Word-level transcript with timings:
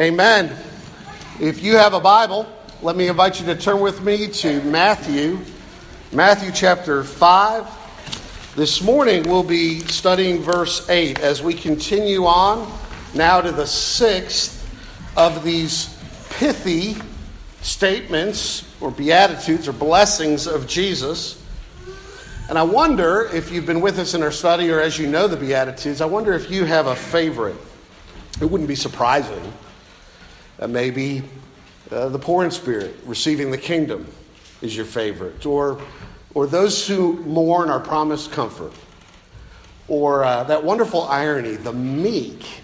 Amen. 0.00 0.56
If 1.40 1.62
you 1.62 1.76
have 1.76 1.92
a 1.92 2.00
Bible, 2.00 2.50
let 2.80 2.96
me 2.96 3.08
invite 3.08 3.38
you 3.38 3.44
to 3.44 3.54
turn 3.54 3.80
with 3.80 4.02
me 4.02 4.28
to 4.28 4.62
Matthew, 4.62 5.40
Matthew 6.10 6.52
chapter 6.52 7.04
5. 7.04 8.54
This 8.56 8.80
morning 8.80 9.24
we'll 9.24 9.42
be 9.42 9.80
studying 9.80 10.40
verse 10.40 10.88
8 10.88 11.18
as 11.18 11.42
we 11.42 11.52
continue 11.52 12.24
on 12.24 12.72
now 13.12 13.42
to 13.42 13.52
the 13.52 13.66
sixth 13.66 14.66
of 15.18 15.44
these 15.44 15.94
pithy 16.30 16.96
statements 17.60 18.66
or 18.80 18.90
beatitudes 18.90 19.68
or 19.68 19.74
blessings 19.74 20.46
of 20.46 20.66
Jesus. 20.66 21.44
And 22.48 22.56
I 22.56 22.62
wonder 22.62 23.28
if 23.34 23.52
you've 23.52 23.66
been 23.66 23.82
with 23.82 23.98
us 23.98 24.14
in 24.14 24.22
our 24.22 24.32
study 24.32 24.70
or 24.70 24.80
as 24.80 24.98
you 24.98 25.08
know 25.08 25.28
the 25.28 25.36
Beatitudes, 25.36 26.00
I 26.00 26.06
wonder 26.06 26.32
if 26.32 26.50
you 26.50 26.64
have 26.64 26.86
a 26.86 26.96
favorite. 26.96 27.58
It 28.40 28.46
wouldn't 28.46 28.66
be 28.66 28.76
surprising 28.76 29.52
maybe 30.68 31.22
uh, 31.90 32.08
the 32.08 32.18
poor 32.18 32.44
in 32.44 32.50
spirit, 32.50 32.94
receiving 33.04 33.50
the 33.50 33.58
kingdom, 33.58 34.06
is 34.62 34.76
your 34.76 34.86
favorite. 34.86 35.44
Or, 35.46 35.80
or 36.34 36.46
those 36.46 36.86
who 36.86 37.14
mourn 37.24 37.70
are 37.70 37.80
promised 37.80 38.32
comfort. 38.32 38.72
Or 39.88 40.24
uh, 40.24 40.44
that 40.44 40.62
wonderful 40.62 41.02
irony, 41.04 41.56
the 41.56 41.72
meek, 41.72 42.62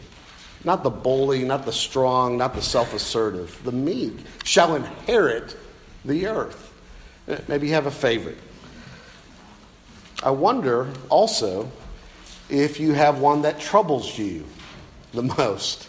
not 0.65 0.83
the 0.83 0.91
bully, 0.91 1.45
not 1.45 1.65
the 1.65 1.73
strong, 1.73 2.37
not 2.37 2.55
the 2.55 2.63
self 2.63 2.95
assertive, 2.95 3.61
the 3.65 3.73
meek 3.73 4.15
shall 4.45 4.77
inherit 4.77 5.57
the 6.05 6.27
earth. 6.27 6.73
Maybe 7.49 7.69
you 7.69 7.75
have 7.75 7.87
a 7.87 7.91
favorite. 7.91 8.39
I 10.23 10.31
wonder 10.31 10.89
also 11.09 11.71
if 12.49 12.79
you 12.79 12.93
have 12.93 13.19
one 13.19 13.43
that 13.43 13.59
troubles 13.59 14.17
you 14.17 14.45
the 15.13 15.23
most. 15.23 15.89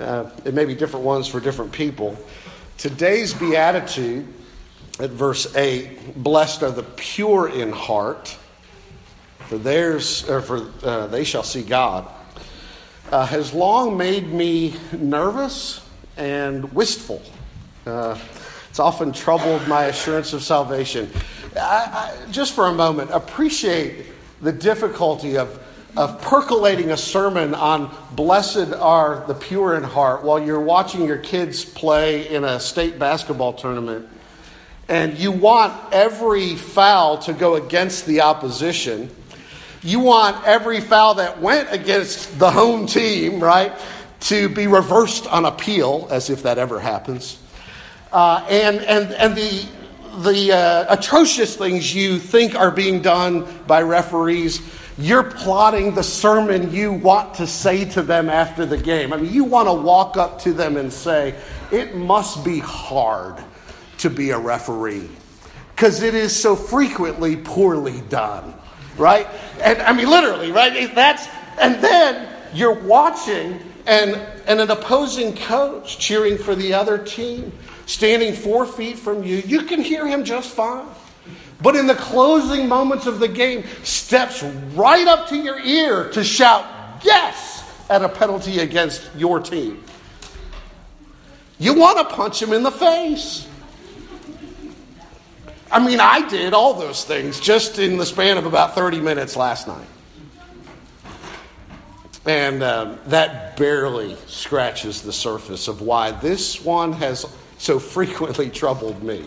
Uh, 0.00 0.30
it 0.46 0.54
may 0.54 0.64
be 0.64 0.74
different 0.74 1.04
ones 1.04 1.28
for 1.28 1.40
different 1.40 1.70
people. 1.72 2.16
Today's 2.78 3.34
beatitude 3.34 4.26
at 4.98 5.10
verse 5.10 5.54
8 5.54 6.16
Blessed 6.16 6.62
are 6.62 6.70
the 6.70 6.82
pure 6.82 7.48
in 7.48 7.70
heart, 7.70 8.34
for, 9.48 9.58
theirs, 9.58 10.26
or 10.28 10.40
for 10.40 10.70
uh, 10.82 11.06
they 11.08 11.22
shall 11.24 11.42
see 11.42 11.62
God, 11.62 12.08
uh, 13.12 13.26
has 13.26 13.52
long 13.52 13.98
made 13.98 14.32
me 14.32 14.74
nervous 14.92 15.86
and 16.16 16.72
wistful. 16.72 17.20
Uh, 17.84 18.18
it's 18.70 18.78
often 18.78 19.12
troubled 19.12 19.68
my 19.68 19.84
assurance 19.84 20.32
of 20.32 20.42
salvation. 20.42 21.10
I, 21.56 21.60
I, 22.26 22.30
just 22.30 22.54
for 22.54 22.68
a 22.68 22.72
moment, 22.72 23.10
appreciate 23.10 24.06
the 24.40 24.52
difficulty 24.52 25.36
of 25.36 25.62
of 25.96 26.20
percolating 26.22 26.90
a 26.90 26.96
sermon 26.96 27.54
on 27.54 27.94
blessed 28.12 28.72
are 28.74 29.24
the 29.26 29.34
pure 29.34 29.76
in 29.76 29.82
heart 29.82 30.22
while 30.22 30.38
you're 30.38 30.60
watching 30.60 31.04
your 31.04 31.18
kids 31.18 31.64
play 31.64 32.28
in 32.28 32.44
a 32.44 32.60
state 32.60 32.98
basketball 32.98 33.52
tournament 33.52 34.08
and 34.90 35.16
you 35.18 35.30
want 35.30 35.72
every 35.92 36.56
foul 36.56 37.18
to 37.18 37.32
go 37.32 37.54
against 37.54 38.06
the 38.06 38.22
opposition. 38.22 39.08
You 39.82 40.00
want 40.00 40.44
every 40.44 40.80
foul 40.80 41.14
that 41.14 41.40
went 41.40 41.72
against 41.72 42.40
the 42.40 42.50
home 42.50 42.86
team 42.86 43.40
right 43.40 43.72
to 44.22 44.48
be 44.48 44.66
reversed 44.66 45.28
on 45.28 45.44
appeal 45.44 46.08
as 46.10 46.28
if 46.28 46.42
that 46.42 46.58
ever 46.58 46.80
happens. 46.80 47.38
Uh, 48.12 48.44
and, 48.50 48.80
and, 48.80 49.12
and 49.12 49.36
the, 49.36 49.66
the 50.28 50.52
uh, 50.52 50.98
atrocious 50.98 51.56
things 51.56 51.94
you 51.94 52.18
think 52.18 52.56
are 52.56 52.72
being 52.72 53.00
done 53.00 53.46
by 53.68 53.82
referees 53.82 54.60
you're 55.00 55.22
plotting 55.22 55.94
the 55.94 56.02
sermon 56.02 56.72
you 56.72 56.92
want 56.92 57.34
to 57.34 57.46
say 57.46 57.84
to 57.86 58.02
them 58.02 58.28
after 58.28 58.66
the 58.66 58.76
game. 58.76 59.12
I 59.12 59.16
mean, 59.16 59.32
you 59.32 59.44
want 59.44 59.68
to 59.68 59.72
walk 59.72 60.16
up 60.16 60.40
to 60.40 60.52
them 60.52 60.76
and 60.76 60.92
say, 60.92 61.34
It 61.72 61.96
must 61.96 62.44
be 62.44 62.58
hard 62.58 63.42
to 63.98 64.10
be 64.10 64.30
a 64.30 64.38
referee 64.38 65.08
because 65.74 66.02
it 66.02 66.14
is 66.14 66.34
so 66.34 66.54
frequently 66.54 67.36
poorly 67.36 68.02
done, 68.08 68.54
right? 68.96 69.26
And 69.62 69.80
I 69.82 69.92
mean, 69.92 70.10
literally, 70.10 70.52
right? 70.52 70.94
That's, 70.94 71.26
and 71.58 71.82
then 71.82 72.28
you're 72.52 72.78
watching 72.80 73.58
and, 73.86 74.14
and 74.46 74.60
an 74.60 74.70
opposing 74.70 75.34
coach 75.34 75.98
cheering 75.98 76.36
for 76.36 76.54
the 76.54 76.74
other 76.74 76.98
team, 76.98 77.52
standing 77.86 78.34
four 78.34 78.66
feet 78.66 78.98
from 78.98 79.22
you. 79.24 79.36
You 79.38 79.62
can 79.62 79.80
hear 79.80 80.06
him 80.06 80.24
just 80.24 80.50
fine 80.54 80.86
but 81.62 81.76
in 81.76 81.86
the 81.86 81.94
closing 81.94 82.68
moments 82.68 83.06
of 83.06 83.20
the 83.20 83.28
game, 83.28 83.64
steps 83.82 84.42
right 84.74 85.06
up 85.06 85.28
to 85.28 85.36
your 85.36 85.58
ear 85.60 86.10
to 86.10 86.24
shout 86.24 86.66
yes 87.04 87.64
at 87.90 88.02
a 88.02 88.08
penalty 88.08 88.60
against 88.60 89.10
your 89.16 89.40
team. 89.40 89.82
You 91.58 91.74
want 91.74 91.98
to 91.98 92.14
punch 92.14 92.40
him 92.40 92.52
in 92.52 92.62
the 92.62 92.70
face. 92.70 93.46
I 95.70 95.84
mean, 95.84 96.00
I 96.00 96.26
did 96.28 96.54
all 96.54 96.74
those 96.74 97.04
things 97.04 97.38
just 97.38 97.78
in 97.78 97.96
the 97.96 98.06
span 98.06 98.38
of 98.38 98.46
about 98.46 98.74
30 98.74 99.00
minutes 99.00 99.36
last 99.36 99.68
night. 99.68 99.86
And 102.26 102.62
um, 102.62 102.98
that 103.06 103.56
barely 103.56 104.16
scratches 104.26 105.02
the 105.02 105.12
surface 105.12 105.68
of 105.68 105.80
why 105.80 106.10
this 106.10 106.62
one 106.64 106.92
has 106.94 107.26
so 107.58 107.78
frequently 107.78 108.50
troubled 108.50 109.02
me 109.02 109.24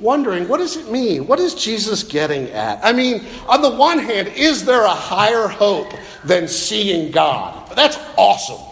wondering 0.00 0.48
what 0.48 0.58
does 0.58 0.76
it 0.76 0.90
mean? 0.90 1.26
What 1.26 1.40
is 1.40 1.54
Jesus 1.54 2.02
getting 2.02 2.48
at? 2.50 2.84
I 2.84 2.92
mean, 2.92 3.24
on 3.46 3.62
the 3.62 3.70
one 3.70 3.98
hand, 3.98 4.28
is 4.28 4.64
there 4.64 4.84
a 4.84 4.88
higher 4.88 5.48
hope 5.48 5.92
than 6.24 6.48
seeing 6.48 7.10
God? 7.10 7.74
That's 7.74 7.98
awesome. 8.16 8.64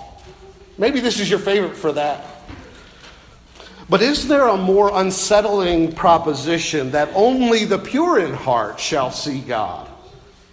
Maybe 0.78 1.00
this 1.00 1.20
is 1.20 1.28
your 1.31 1.38
favorite 1.38 1.76
for 1.76 1.92
that. 1.92 2.25
But 3.88 4.03
is 4.03 4.26
there 4.26 4.48
a 4.48 4.56
more 4.56 4.91
unsettling 4.92 5.92
proposition 5.92 6.91
that 6.91 7.09
only 7.14 7.64
the 7.64 7.78
pure 7.78 8.19
in 8.19 8.34
heart 8.34 8.81
shall 8.81 9.10
see 9.10 9.41
God? 9.41 9.88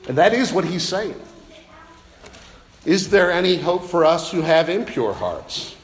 And 0.08 0.18
that 0.18 0.34
is 0.34 0.54
what 0.54 0.66
he's 0.66 0.88
saying. 0.88 1.20
Is 2.86 3.10
there 3.10 3.32
any 3.32 3.58
hope 3.58 3.86
for 3.86 4.06
us 4.06 4.32
who 4.32 4.42
have 4.42 4.70
impure 4.70 5.14
hearts? 5.14 5.76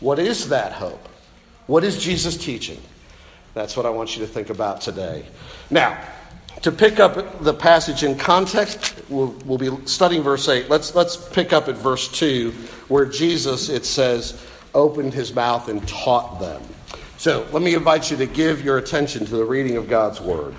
What 0.00 0.18
is 0.18 0.48
that 0.48 0.72
hope? 0.72 1.08
What 1.66 1.84
is 1.84 2.02
Jesus 2.02 2.36
teaching? 2.36 2.80
That's 3.56 3.74
what 3.74 3.86
I 3.86 3.88
want 3.88 4.14
you 4.14 4.26
to 4.26 4.30
think 4.30 4.50
about 4.50 4.82
today. 4.82 5.24
Now, 5.70 5.98
to 6.60 6.70
pick 6.70 7.00
up 7.00 7.42
the 7.42 7.54
passage 7.54 8.02
in 8.02 8.14
context, 8.18 9.00
we'll, 9.08 9.34
we'll, 9.46 9.56
be 9.56 9.70
studying 9.86 10.22
verse 10.22 10.46
8. 10.46 10.68
Let's, 10.68 10.94
let's 10.94 11.16
pick 11.16 11.54
up 11.54 11.66
at 11.66 11.74
verse 11.74 12.06
2, 12.08 12.50
where 12.88 13.06
Jesus, 13.06 13.70
it 13.70 13.86
says, 13.86 14.44
opened 14.74 15.14
his 15.14 15.34
mouth 15.34 15.70
and 15.70 15.88
taught 15.88 16.38
them. 16.38 16.60
So 17.16 17.46
let 17.50 17.62
me 17.62 17.72
invite 17.72 18.10
you 18.10 18.18
to 18.18 18.26
give 18.26 18.62
your 18.62 18.76
attention 18.76 19.24
to 19.24 19.36
the 19.36 19.44
reading 19.46 19.78
of 19.78 19.88
God's 19.88 20.20
word. 20.20 20.54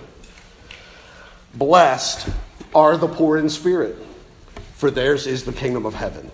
Blessed 1.53 2.27
are 2.73 2.97
the 2.97 3.07
poor 3.07 3.37
in 3.37 3.47
spirit, 3.47 3.95
for 4.73 4.89
theirs 4.89 5.27
is 5.27 5.43
the 5.43 5.53
kingdom 5.53 5.85
of 5.85 5.93
heaven. 5.93 6.31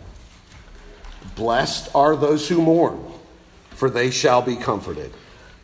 Blessed 1.35 1.93
are 1.93 2.15
those 2.15 2.47
who 2.47 2.61
mourn, 2.61 3.03
for 3.71 3.89
they 3.89 4.11
shall 4.11 4.41
be 4.41 4.55
comforted. 4.55 5.11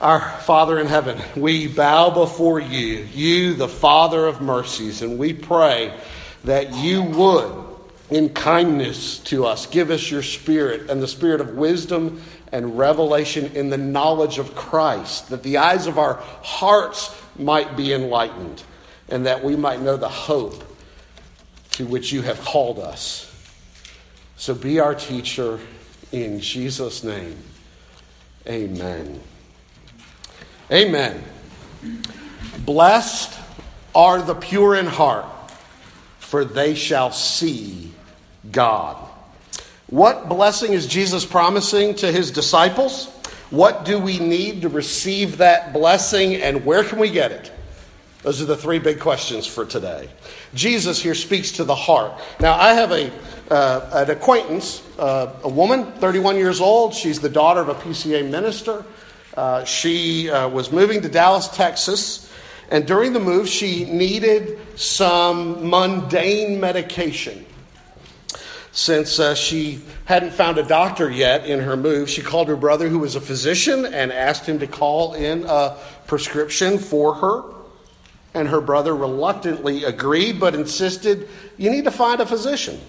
Our 0.00 0.20
Father 0.20 0.78
in 0.78 0.86
heaven, 0.86 1.20
we 1.34 1.66
bow 1.66 2.10
before 2.10 2.60
you, 2.60 3.08
you, 3.12 3.54
the 3.54 3.66
Father 3.66 4.26
of 4.26 4.40
mercies, 4.40 5.02
and 5.02 5.18
we 5.18 5.32
pray 5.32 5.92
that 6.44 6.72
you 6.72 7.02
would, 7.02 7.64
in 8.08 8.28
kindness 8.28 9.18
to 9.18 9.44
us, 9.44 9.66
give 9.66 9.90
us 9.90 10.08
your 10.08 10.22
spirit 10.22 10.88
and 10.88 11.02
the 11.02 11.08
spirit 11.08 11.40
of 11.40 11.56
wisdom 11.56 12.22
and 12.52 12.78
revelation 12.78 13.56
in 13.56 13.70
the 13.70 13.76
knowledge 13.76 14.38
of 14.38 14.54
Christ, 14.54 15.30
that 15.30 15.42
the 15.42 15.56
eyes 15.56 15.88
of 15.88 15.98
our 15.98 16.14
hearts 16.42 17.12
might 17.36 17.76
be 17.76 17.92
enlightened, 17.92 18.62
and 19.08 19.26
that 19.26 19.42
we 19.42 19.56
might 19.56 19.82
know 19.82 19.96
the 19.96 20.08
hope 20.08 20.62
to 21.72 21.84
which 21.84 22.12
you 22.12 22.22
have 22.22 22.40
called 22.44 22.78
us. 22.78 23.24
So 24.36 24.54
be 24.54 24.78
our 24.78 24.94
teacher 24.94 25.58
in 26.12 26.38
Jesus' 26.38 27.02
name. 27.02 27.36
Amen. 28.46 29.20
Amen. 30.70 31.22
Blessed 32.58 33.38
are 33.94 34.20
the 34.20 34.34
pure 34.34 34.74
in 34.74 34.86
heart, 34.86 35.26
for 36.18 36.44
they 36.44 36.74
shall 36.74 37.10
see 37.10 37.92
God. 38.50 38.96
What 39.86 40.28
blessing 40.28 40.74
is 40.74 40.86
Jesus 40.86 41.24
promising 41.24 41.94
to 41.96 42.12
his 42.12 42.30
disciples? 42.30 43.06
What 43.48 43.86
do 43.86 43.98
we 43.98 44.18
need 44.18 44.62
to 44.62 44.68
receive 44.68 45.38
that 45.38 45.72
blessing, 45.72 46.34
and 46.34 46.66
where 46.66 46.84
can 46.84 46.98
we 46.98 47.08
get 47.08 47.32
it? 47.32 47.50
Those 48.22 48.42
are 48.42 48.44
the 48.44 48.56
three 48.56 48.78
big 48.78 49.00
questions 49.00 49.46
for 49.46 49.64
today. 49.64 50.10
Jesus 50.52 51.00
here 51.00 51.14
speaks 51.14 51.52
to 51.52 51.64
the 51.64 51.74
heart. 51.74 52.12
Now, 52.40 52.58
I 52.60 52.74
have 52.74 52.92
a, 52.92 53.10
uh, 53.50 54.04
an 54.04 54.10
acquaintance, 54.10 54.82
uh, 54.98 55.32
a 55.42 55.48
woman, 55.48 55.92
31 55.92 56.36
years 56.36 56.60
old. 56.60 56.92
She's 56.92 57.20
the 57.20 57.30
daughter 57.30 57.60
of 57.60 57.70
a 57.70 57.74
PCA 57.74 58.28
minister. 58.28 58.84
Uh, 59.38 59.62
she 59.62 60.28
uh, 60.28 60.48
was 60.48 60.72
moving 60.72 61.00
to 61.00 61.08
Dallas, 61.08 61.46
Texas, 61.46 62.28
and 62.72 62.84
during 62.88 63.12
the 63.12 63.20
move, 63.20 63.48
she 63.48 63.84
needed 63.84 64.58
some 64.76 65.70
mundane 65.70 66.58
medication. 66.58 67.46
Since 68.72 69.20
uh, 69.20 69.36
she 69.36 69.80
hadn't 70.06 70.32
found 70.32 70.58
a 70.58 70.64
doctor 70.64 71.08
yet 71.08 71.46
in 71.46 71.60
her 71.60 71.76
move, 71.76 72.10
she 72.10 72.20
called 72.20 72.48
her 72.48 72.56
brother, 72.56 72.88
who 72.88 72.98
was 72.98 73.14
a 73.14 73.20
physician, 73.20 73.86
and 73.86 74.10
asked 74.10 74.44
him 74.44 74.58
to 74.58 74.66
call 74.66 75.14
in 75.14 75.44
a 75.46 75.76
prescription 76.08 76.76
for 76.76 77.14
her. 77.14 77.44
And 78.34 78.48
her 78.48 78.60
brother 78.60 78.96
reluctantly 78.96 79.84
agreed, 79.84 80.40
but 80.40 80.56
insisted, 80.56 81.28
You 81.56 81.70
need 81.70 81.84
to 81.84 81.92
find 81.92 82.20
a 82.20 82.26
physician. 82.26 82.80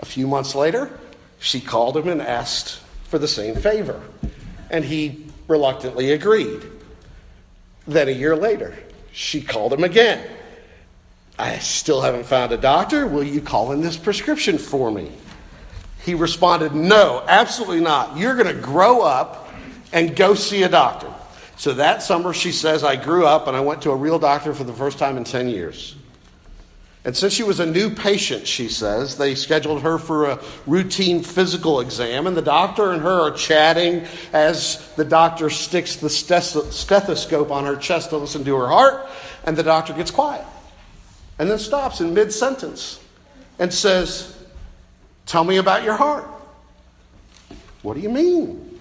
A 0.00 0.04
few 0.04 0.26
months 0.26 0.54
later, 0.54 0.90
she 1.38 1.58
called 1.58 1.96
him 1.96 2.06
and 2.06 2.20
asked 2.20 2.82
for 3.04 3.18
the 3.18 3.26
same 3.26 3.54
favor. 3.54 4.02
And 4.70 4.84
he 4.84 5.27
reluctantly 5.48 6.12
agreed. 6.12 6.62
Then 7.86 8.08
a 8.08 8.12
year 8.12 8.36
later, 8.36 8.76
she 9.12 9.40
called 9.40 9.72
him 9.72 9.82
again. 9.82 10.24
I 11.38 11.58
still 11.58 12.02
haven't 12.02 12.26
found 12.26 12.52
a 12.52 12.56
doctor. 12.56 13.06
Will 13.06 13.24
you 13.24 13.40
call 13.40 13.72
in 13.72 13.80
this 13.80 13.96
prescription 13.96 14.58
for 14.58 14.90
me? 14.90 15.10
He 16.04 16.14
responded, 16.14 16.74
No, 16.74 17.24
absolutely 17.26 17.80
not. 17.80 18.16
You're 18.16 18.34
going 18.34 18.54
to 18.54 18.60
grow 18.60 19.02
up 19.02 19.48
and 19.92 20.14
go 20.14 20.34
see 20.34 20.62
a 20.62 20.68
doctor. 20.68 21.12
So 21.56 21.74
that 21.74 22.02
summer, 22.02 22.32
she 22.32 22.52
says, 22.52 22.84
I 22.84 22.96
grew 22.96 23.26
up 23.26 23.46
and 23.48 23.56
I 23.56 23.60
went 23.60 23.82
to 23.82 23.90
a 23.90 23.96
real 23.96 24.18
doctor 24.18 24.54
for 24.54 24.64
the 24.64 24.72
first 24.72 24.98
time 24.98 25.16
in 25.16 25.24
10 25.24 25.48
years. 25.48 25.96
And 27.08 27.16
since 27.16 27.32
she 27.32 27.42
was 27.42 27.58
a 27.58 27.64
new 27.64 27.88
patient, 27.88 28.46
she 28.46 28.68
says, 28.68 29.16
they 29.16 29.34
scheduled 29.34 29.80
her 29.80 29.96
for 29.96 30.26
a 30.26 30.42
routine 30.66 31.22
physical 31.22 31.80
exam, 31.80 32.26
and 32.26 32.36
the 32.36 32.42
doctor 32.42 32.90
and 32.90 33.00
her 33.00 33.28
are 33.28 33.30
chatting 33.30 34.06
as 34.34 34.86
the 34.96 35.06
doctor 35.06 35.48
sticks 35.48 35.96
the 35.96 36.10
stethoscope 36.10 37.50
on 37.50 37.64
her 37.64 37.76
chest 37.76 38.10
to 38.10 38.18
listen 38.18 38.44
to 38.44 38.54
her 38.56 38.68
heart, 38.68 39.08
and 39.44 39.56
the 39.56 39.62
doctor 39.62 39.94
gets 39.94 40.10
quiet 40.10 40.44
and 41.38 41.50
then 41.50 41.58
stops 41.58 42.02
in 42.02 42.12
mid 42.12 42.30
sentence 42.30 43.00
and 43.58 43.72
says, 43.72 44.36
Tell 45.24 45.44
me 45.44 45.56
about 45.56 45.84
your 45.84 45.96
heart. 45.96 46.28
What 47.80 47.94
do 47.94 48.00
you 48.00 48.10
mean? 48.10 48.78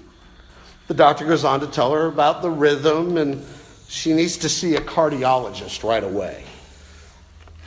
The 0.88 0.96
doctor 0.96 1.26
goes 1.26 1.46
on 1.46 1.62
to 1.62 1.68
tell 1.68 1.94
her 1.94 2.08
about 2.08 2.42
the 2.42 2.50
rhythm, 2.50 3.16
and 3.16 3.42
she 3.88 4.12
needs 4.12 4.36
to 4.40 4.50
see 4.50 4.76
a 4.76 4.82
cardiologist 4.82 5.86
right 5.86 6.04
away. 6.04 6.44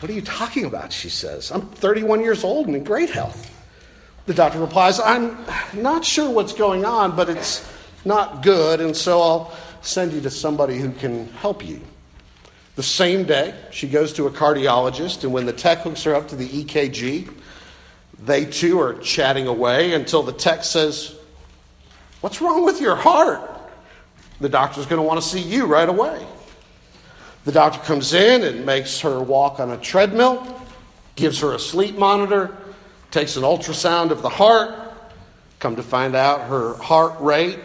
What 0.01 0.11
are 0.11 0.15
you 0.15 0.23
talking 0.23 0.65
about? 0.65 0.93
She 0.93 1.11
says. 1.11 1.53
I'm 1.53 1.63
31 1.63 2.21
years 2.21 2.43
old 2.43 2.67
and 2.67 2.75
in 2.75 2.85
great 2.85 3.11
health. 3.11 3.51
The 4.27 4.35
doctor 4.35 4.59
replies, 4.59 4.99
I'm 4.99 5.37
not 5.75 6.05
sure 6.05 6.31
what's 6.31 6.53
going 6.53 6.85
on, 6.85 7.17
but 7.17 7.29
it's 7.29 7.69
not 8.05 8.43
good, 8.43 8.81
and 8.81 8.97
so 8.97 9.21
I'll 9.21 9.57
send 9.83 10.13
you 10.13 10.21
to 10.23 10.31
somebody 10.31 10.79
who 10.79 10.93
can 10.93 11.29
help 11.35 11.67
you. 11.67 11.81
The 12.77 12.83
same 12.83 13.25
day, 13.25 13.55
she 13.71 13.89
goes 13.89 14.13
to 14.15 14.27
a 14.27 14.31
cardiologist, 14.31 15.25
and 15.25 15.33
when 15.33 15.47
the 15.47 15.53
tech 15.53 15.79
hooks 15.81 16.05
her 16.05 16.15
up 16.15 16.29
to 16.29 16.37
the 16.37 16.49
EKG, 16.49 17.31
they 18.25 18.45
too 18.45 18.81
are 18.81 18.95
chatting 19.01 19.47
away 19.47 19.93
until 19.93 20.23
the 20.23 20.33
tech 20.33 20.65
says, 20.65 21.17
What's 22.21 22.41
wrong 22.41 22.65
with 22.65 22.81
your 22.81 22.97
heart? 22.97 23.51
The 24.41 24.49
doctor's 24.49 24.87
going 24.87 24.99
to 24.99 25.07
want 25.07 25.21
to 25.21 25.27
see 25.27 25.41
you 25.41 25.67
right 25.67 25.89
away. 25.89 26.27
The 27.51 27.55
doctor 27.55 27.81
comes 27.81 28.15
in 28.15 28.45
and 28.45 28.65
makes 28.65 29.01
her 29.01 29.21
walk 29.21 29.59
on 29.59 29.73
a 29.73 29.77
treadmill, 29.77 30.63
gives 31.17 31.41
her 31.41 31.53
a 31.53 31.59
sleep 31.59 31.99
monitor, 31.99 32.57
takes 33.11 33.35
an 33.35 33.43
ultrasound 33.43 34.13
of 34.13 34.23
the 34.23 34.29
heart. 34.29 34.73
Come 35.59 35.75
to 35.75 35.83
find 35.83 36.15
out, 36.15 36.47
her 36.47 36.75
heart 36.75 37.21
rate 37.21 37.59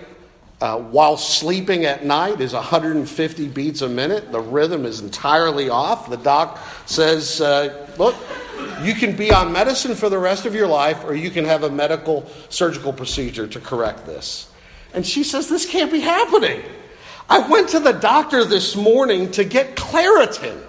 uh, 0.60 0.80
while 0.80 1.18
sleeping 1.18 1.86
at 1.86 2.04
night 2.04 2.42
is 2.42 2.54
150 2.54 3.48
beats 3.50 3.82
a 3.82 3.88
minute. 3.88 4.32
The 4.32 4.40
rhythm 4.40 4.86
is 4.86 5.02
entirely 5.02 5.70
off. 5.70 6.10
The 6.10 6.18
doc 6.18 6.60
says, 6.88 7.40
uh, 7.40 7.88
Look, 8.00 8.16
you 8.82 8.96
can 8.96 9.16
be 9.16 9.32
on 9.32 9.52
medicine 9.52 9.94
for 9.94 10.10
the 10.10 10.18
rest 10.18 10.48
of 10.48 10.56
your 10.56 10.66
life, 10.66 11.06
or 11.06 11.14
you 11.14 11.30
can 11.30 11.46
have 11.46 11.62
a 11.62 11.70
medical 11.70 12.28
surgical 12.50 12.92
procedure 12.92 13.46
to 13.46 13.60
correct 13.60 14.08
this. 14.08 14.50
And 14.96 15.06
she 15.06 15.24
says, 15.24 15.48
This 15.48 15.68
can't 15.68 15.92
be 15.92 16.00
happening. 16.00 16.64
I 17.30 17.48
went 17.50 17.70
to 17.70 17.80
the 17.80 17.92
doctor 17.92 18.46
this 18.46 18.76
morning 18.76 19.32
to 19.32 19.44
get 19.44 19.76
Claritin. 19.76 20.62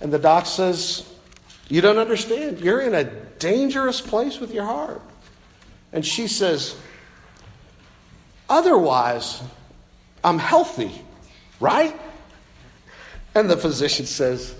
And 0.00 0.12
the 0.12 0.18
doc 0.18 0.46
says, 0.46 1.08
You 1.68 1.80
don't 1.80 1.98
understand. 1.98 2.60
You're 2.60 2.80
in 2.80 2.94
a 2.94 3.04
dangerous 3.04 4.00
place 4.00 4.40
with 4.40 4.52
your 4.52 4.64
heart. 4.64 5.00
And 5.92 6.04
she 6.04 6.26
says, 6.26 6.76
Otherwise, 8.48 9.42
I'm 10.22 10.38
healthy, 10.38 10.90
right? 11.60 11.98
And 13.34 13.48
the 13.48 13.56
physician 13.56 14.06
says, 14.06 14.54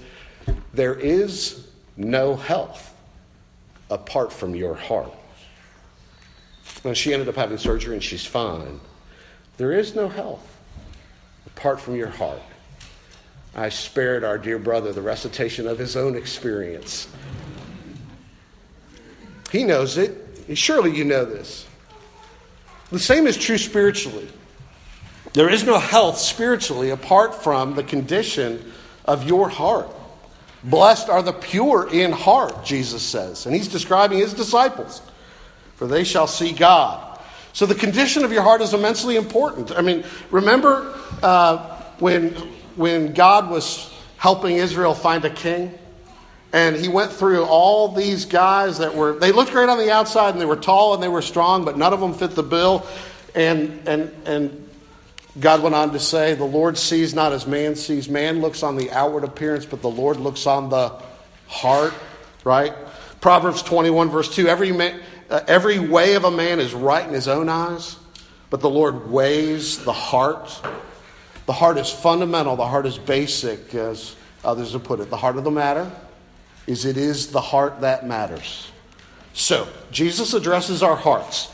There 0.73 0.95
is 0.95 1.67
no 1.97 2.37
health 2.37 2.95
apart 3.91 4.33
from 4.33 4.55
your 4.55 4.75
heart. 4.75 5.13
Now, 6.85 6.93
she 6.93 7.13
ended 7.13 7.29
up 7.29 7.37
having 7.37 7.59
surgery 7.59 7.95
and 7.95 8.03
she's 8.03 8.27
fine. 8.27 8.81
There 9.57 9.73
is 9.73 9.95
no 9.95 10.09
health 10.09 10.45
apart 11.47 11.81
from 11.81 11.97
your 11.97 12.09
heart. 12.09 12.43
I 13.55 13.69
spared 13.69 14.25
our 14.25 14.37
dear 14.37 14.59
brother 14.59 14.93
the 14.93 15.03
recitation 15.03 15.69
of 15.69 15.79
his 15.79 15.97
own 15.97 16.17
experience. 16.17 17.09
He 19.53 19.63
knows 19.63 19.97
it. 19.97 20.21
Surely 20.55 20.97
you 20.97 21.05
know 21.05 21.25
this. 21.25 21.67
The 22.91 22.99
same 22.99 23.27
is 23.27 23.37
true 23.37 23.59
spiritually. 23.59 24.29
There 25.33 25.49
is 25.49 25.65
no 25.65 25.79
health 25.79 26.19
spiritually 26.19 26.91
apart 26.91 27.43
from 27.43 27.75
the 27.75 27.85
condition 27.85 28.73
of 29.05 29.25
your 29.25 29.49
heart. 29.49 29.89
Blessed 30.65 31.09
are 31.09 31.23
the 31.23 31.33
pure 31.33 31.89
in 31.93 32.11
heart, 32.11 32.65
Jesus 32.65 33.03
says. 33.03 33.47
And 33.47 33.55
he's 33.55 33.69
describing 33.69 34.19
his 34.19 34.35
disciples, 34.35 35.03
for 35.77 35.87
they 35.87 36.05
shall 36.05 36.27
see 36.27 36.53
God. 36.53 37.14
So 37.55 37.67
the 37.67 37.75
condition 37.75 38.25
of 38.25 38.33
your 38.33 38.43
heart 38.43 38.61
is 38.63 38.75
immensely 38.75 39.15
important. 39.15 39.71
I 39.71 39.81
mean, 39.81 40.05
remember 40.33 40.93
uh, 41.23 41.81
when, 42.01 42.33
when 42.75 43.15
God 43.15 43.49
was 43.49 43.93
helping 44.17 44.57
Israel 44.57 44.93
find 44.93 45.25
a 45.25 45.31
king? 45.31 45.73
And 46.53 46.75
he 46.77 46.89
went 46.89 47.13
through 47.13 47.45
all 47.45 47.89
these 47.89 48.27
guys 48.27 48.79
that 48.79 48.95
were, 48.95 49.19
they 49.19 49.31
looked 49.31 49.53
great 49.53 49.69
on 49.69 49.79
the 49.79 49.93
outside 49.93 50.31
and 50.31 50.41
they 50.41 50.47
were 50.47 50.57
tall 50.57 50.95
and 50.95 51.03
they 51.03 51.09
were 51.09 51.23
strong, 51.23 51.65
but 51.65 51.79
none 51.79 51.93
of 51.93 52.01
them 52.01 52.13
fit 52.13 52.33
the 52.33 52.43
bill. 52.43 52.87
And, 53.37 53.87
and, 53.89 54.13
and 54.27 54.69
God 55.39 55.63
went 55.63 55.77
on 55.77 55.93
to 55.93 56.01
say, 56.01 56.35
The 56.35 56.45
Lord 56.45 56.77
sees 56.77 57.15
not 57.15 57.33
as 57.33 57.47
man 57.47 57.77
sees. 57.77 58.09
Man 58.09 58.41
looks 58.41 58.65
on 58.65 58.77
the 58.77 58.91
outward 58.91 59.25
appearance, 59.25 59.65
but 59.65 59.81
the 59.81 59.91
Lord 59.91 60.17
looks 60.17 60.47
on 60.47 60.71
the 60.71 60.93
heart, 61.47 61.95
right? 62.45 62.73
Proverbs 63.21 63.63
21, 63.63 64.11
verse 64.11 64.33
2 64.35 64.49
Every, 64.49 64.71
man, 64.71 65.01
uh, 65.31 65.41
every 65.47 65.79
way 65.79 66.15
of 66.15 66.25
a 66.25 66.31
man 66.31 66.61
is 66.61 66.75
right 66.75 67.07
in 67.07 67.15
his 67.15 67.29
own 67.29 67.49
eyes, 67.49 67.97
but 68.51 68.61
the 68.61 68.71
Lord 68.71 69.11
weighs 69.11 69.85
the 69.85 69.93
heart. 69.93 70.61
The 71.47 71.53
heart 71.53 71.79
is 71.79 71.91
fundamental, 71.91 72.57
the 72.57 72.67
heart 72.67 72.87
is 72.87 72.99
basic, 72.99 73.75
as 73.75 74.17
others 74.45 74.73
have 74.73 74.85
put 74.85 75.01
it. 75.01 75.11
The 75.11 75.17
heart 75.17 75.37
of 75.37 75.45
the 75.45 75.51
matter 75.51 75.91
is 76.67 76.85
it 76.85 76.97
is 76.97 77.29
the 77.29 77.41
heart 77.41 77.81
that 77.81 78.07
matters. 78.07 78.71
So, 79.33 79.69
Jesus 79.91 80.35
addresses 80.35 80.83
our 80.83 80.97
hearts. 80.97 81.51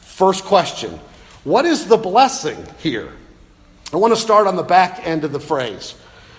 First 0.00 0.44
question 0.44 0.98
What 1.44 1.64
is 1.64 1.86
the 1.86 1.96
blessing 1.96 2.66
here? 2.78 3.12
I 3.92 3.96
want 3.96 4.14
to 4.14 4.20
start 4.20 4.46
on 4.46 4.56
the 4.56 4.62
back 4.62 5.06
end 5.06 5.24
of 5.24 5.32
the 5.32 5.40
phrase. 5.40 5.94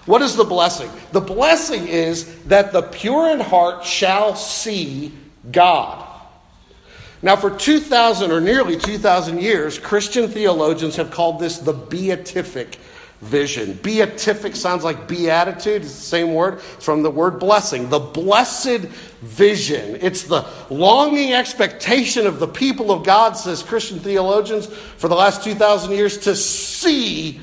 What 0.06 0.22
is 0.22 0.36
the 0.36 0.44
blessing? 0.44 0.90
The 1.12 1.22
blessing 1.22 1.88
is 1.88 2.44
that 2.46 2.72
the 2.72 2.82
pure 2.82 3.30
in 3.32 3.40
heart 3.40 3.86
shall 3.86 4.36
see 4.36 5.14
God. 5.52 6.08
Now, 7.24 7.36
for 7.36 7.52
2,000 7.52 8.32
or 8.32 8.42
nearly 8.42 8.78
2,000 8.78 9.40
years, 9.40 9.78
Christian 9.78 10.28
theologians 10.28 10.96
have 10.96 11.12
called 11.12 11.40
this 11.40 11.60
the 11.60 11.74
beatific 11.74 12.80
vision. 13.22 13.74
Beatific 13.84 14.56
sounds 14.56 14.84
like 14.84 15.08
beatitude, 15.08 15.84
it's 15.84 15.94
the 15.94 16.02
same 16.02 16.34
word 16.34 16.60
it's 16.76 16.86
from 16.86 17.04
the 17.04 17.12
word 17.12 17.40
blessing. 17.40 17.90
The 17.90 18.00
blessed 18.00 18.88
vision. 19.22 20.00
It's 20.02 20.24
the 20.24 20.48
longing 20.72 21.34
expectation 21.34 22.26
of 22.26 22.40
the 22.40 22.48
people 22.48 22.92
of 22.92 23.06
God, 23.06 23.34
says 23.34 23.62
Christian 23.62 24.00
theologians, 24.00 24.66
for 24.66 25.08
the 25.08 25.16
last 25.16 25.44
2,000 25.44 25.92
years 25.92 26.18
to 26.20 26.36
see 26.36 27.40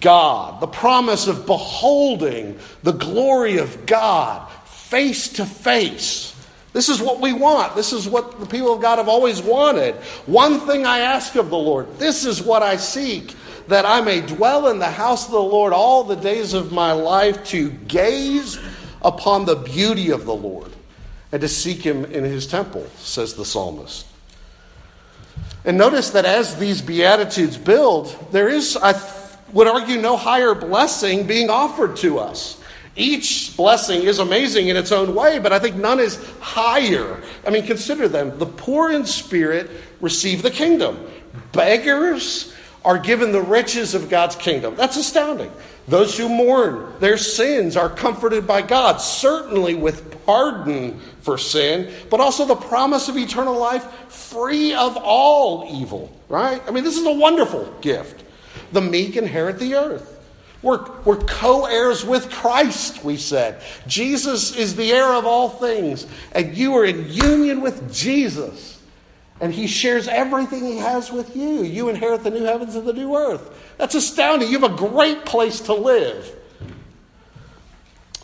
God. 0.00 0.60
The 0.60 0.66
promise 0.66 1.26
of 1.26 1.44
beholding 1.44 2.58
the 2.82 2.92
glory 2.92 3.58
of 3.58 3.84
God 3.84 4.50
face 4.64 5.28
to 5.34 5.44
face. 5.44 6.34
This 6.72 6.88
is 6.88 7.00
what 7.02 7.20
we 7.20 7.32
want. 7.32 7.74
This 7.74 7.92
is 7.92 8.08
what 8.08 8.38
the 8.38 8.46
people 8.46 8.72
of 8.72 8.80
God 8.80 8.98
have 8.98 9.08
always 9.08 9.42
wanted. 9.42 9.96
One 10.26 10.60
thing 10.60 10.86
I 10.86 11.00
ask 11.00 11.34
of 11.34 11.50
the 11.50 11.58
Lord, 11.58 11.98
this 11.98 12.24
is 12.24 12.42
what 12.42 12.62
I 12.62 12.76
seek, 12.76 13.34
that 13.66 13.84
I 13.84 14.00
may 14.00 14.20
dwell 14.20 14.68
in 14.68 14.78
the 14.78 14.90
house 14.90 15.26
of 15.26 15.32
the 15.32 15.42
Lord 15.42 15.72
all 15.72 16.04
the 16.04 16.16
days 16.16 16.54
of 16.54 16.70
my 16.72 16.92
life 16.92 17.44
to 17.46 17.70
gaze 17.70 18.58
upon 19.02 19.46
the 19.46 19.56
beauty 19.56 20.10
of 20.10 20.26
the 20.26 20.34
Lord 20.34 20.70
and 21.32 21.40
to 21.40 21.48
seek 21.48 21.82
him 21.82 22.04
in 22.04 22.24
his 22.24 22.46
temple, 22.46 22.86
says 22.96 23.34
the 23.34 23.44
psalmist. 23.44 24.06
And 25.64 25.76
notice 25.76 26.10
that 26.10 26.24
as 26.24 26.56
these 26.56 26.80
Beatitudes 26.80 27.58
build, 27.58 28.16
there 28.32 28.48
is, 28.48 28.76
I 28.76 29.00
would 29.52 29.66
argue, 29.66 30.00
no 30.00 30.16
higher 30.16 30.54
blessing 30.54 31.26
being 31.26 31.50
offered 31.50 31.96
to 31.96 32.18
us. 32.18 32.59
Each 33.00 33.56
blessing 33.56 34.02
is 34.02 34.18
amazing 34.18 34.68
in 34.68 34.76
its 34.76 34.92
own 34.92 35.14
way, 35.14 35.38
but 35.38 35.54
I 35.54 35.58
think 35.58 35.74
none 35.74 35.98
is 35.98 36.22
higher. 36.38 37.22
I 37.46 37.50
mean, 37.50 37.64
consider 37.64 38.08
them. 38.08 38.38
The 38.38 38.44
poor 38.44 38.92
in 38.92 39.06
spirit 39.06 39.70
receive 40.02 40.42
the 40.42 40.50
kingdom, 40.50 40.98
beggars 41.52 42.54
are 42.84 42.98
given 42.98 43.32
the 43.32 43.40
riches 43.40 43.94
of 43.94 44.10
God's 44.10 44.36
kingdom. 44.36 44.76
That's 44.76 44.98
astounding. 44.98 45.50
Those 45.88 46.18
who 46.18 46.28
mourn 46.28 46.92
their 47.00 47.16
sins 47.16 47.74
are 47.74 47.88
comforted 47.88 48.46
by 48.46 48.60
God, 48.60 48.98
certainly 48.98 49.74
with 49.74 50.22
pardon 50.26 51.00
for 51.22 51.38
sin, 51.38 51.90
but 52.10 52.20
also 52.20 52.44
the 52.44 52.54
promise 52.54 53.08
of 53.08 53.16
eternal 53.16 53.58
life 53.58 53.90
free 54.12 54.74
of 54.74 54.98
all 54.98 55.66
evil, 55.80 56.14
right? 56.28 56.62
I 56.68 56.70
mean, 56.70 56.84
this 56.84 56.98
is 56.98 57.06
a 57.06 57.12
wonderful 57.12 57.64
gift. 57.80 58.24
The 58.72 58.82
meek 58.82 59.16
inherit 59.16 59.58
the 59.58 59.76
earth. 59.76 60.19
We're, 60.62 60.84
we're 61.04 61.16
co 61.16 61.64
heirs 61.64 62.04
with 62.04 62.30
Christ, 62.30 63.02
we 63.02 63.16
said. 63.16 63.62
Jesus 63.86 64.54
is 64.56 64.76
the 64.76 64.92
heir 64.92 65.14
of 65.14 65.24
all 65.24 65.48
things, 65.48 66.06
and 66.32 66.56
you 66.56 66.76
are 66.76 66.84
in 66.84 67.10
union 67.10 67.60
with 67.62 67.92
Jesus. 67.92 68.78
And 69.40 69.54
he 69.54 69.66
shares 69.66 70.06
everything 70.06 70.66
he 70.66 70.76
has 70.76 71.10
with 71.10 71.34
you. 71.34 71.62
You 71.62 71.88
inherit 71.88 72.24
the 72.24 72.30
new 72.30 72.44
heavens 72.44 72.74
and 72.74 72.86
the 72.86 72.92
new 72.92 73.16
earth. 73.16 73.74
That's 73.78 73.94
astounding. 73.94 74.50
You 74.50 74.58
have 74.60 74.74
a 74.74 74.76
great 74.76 75.24
place 75.24 75.60
to 75.60 75.72
live. 75.72 76.36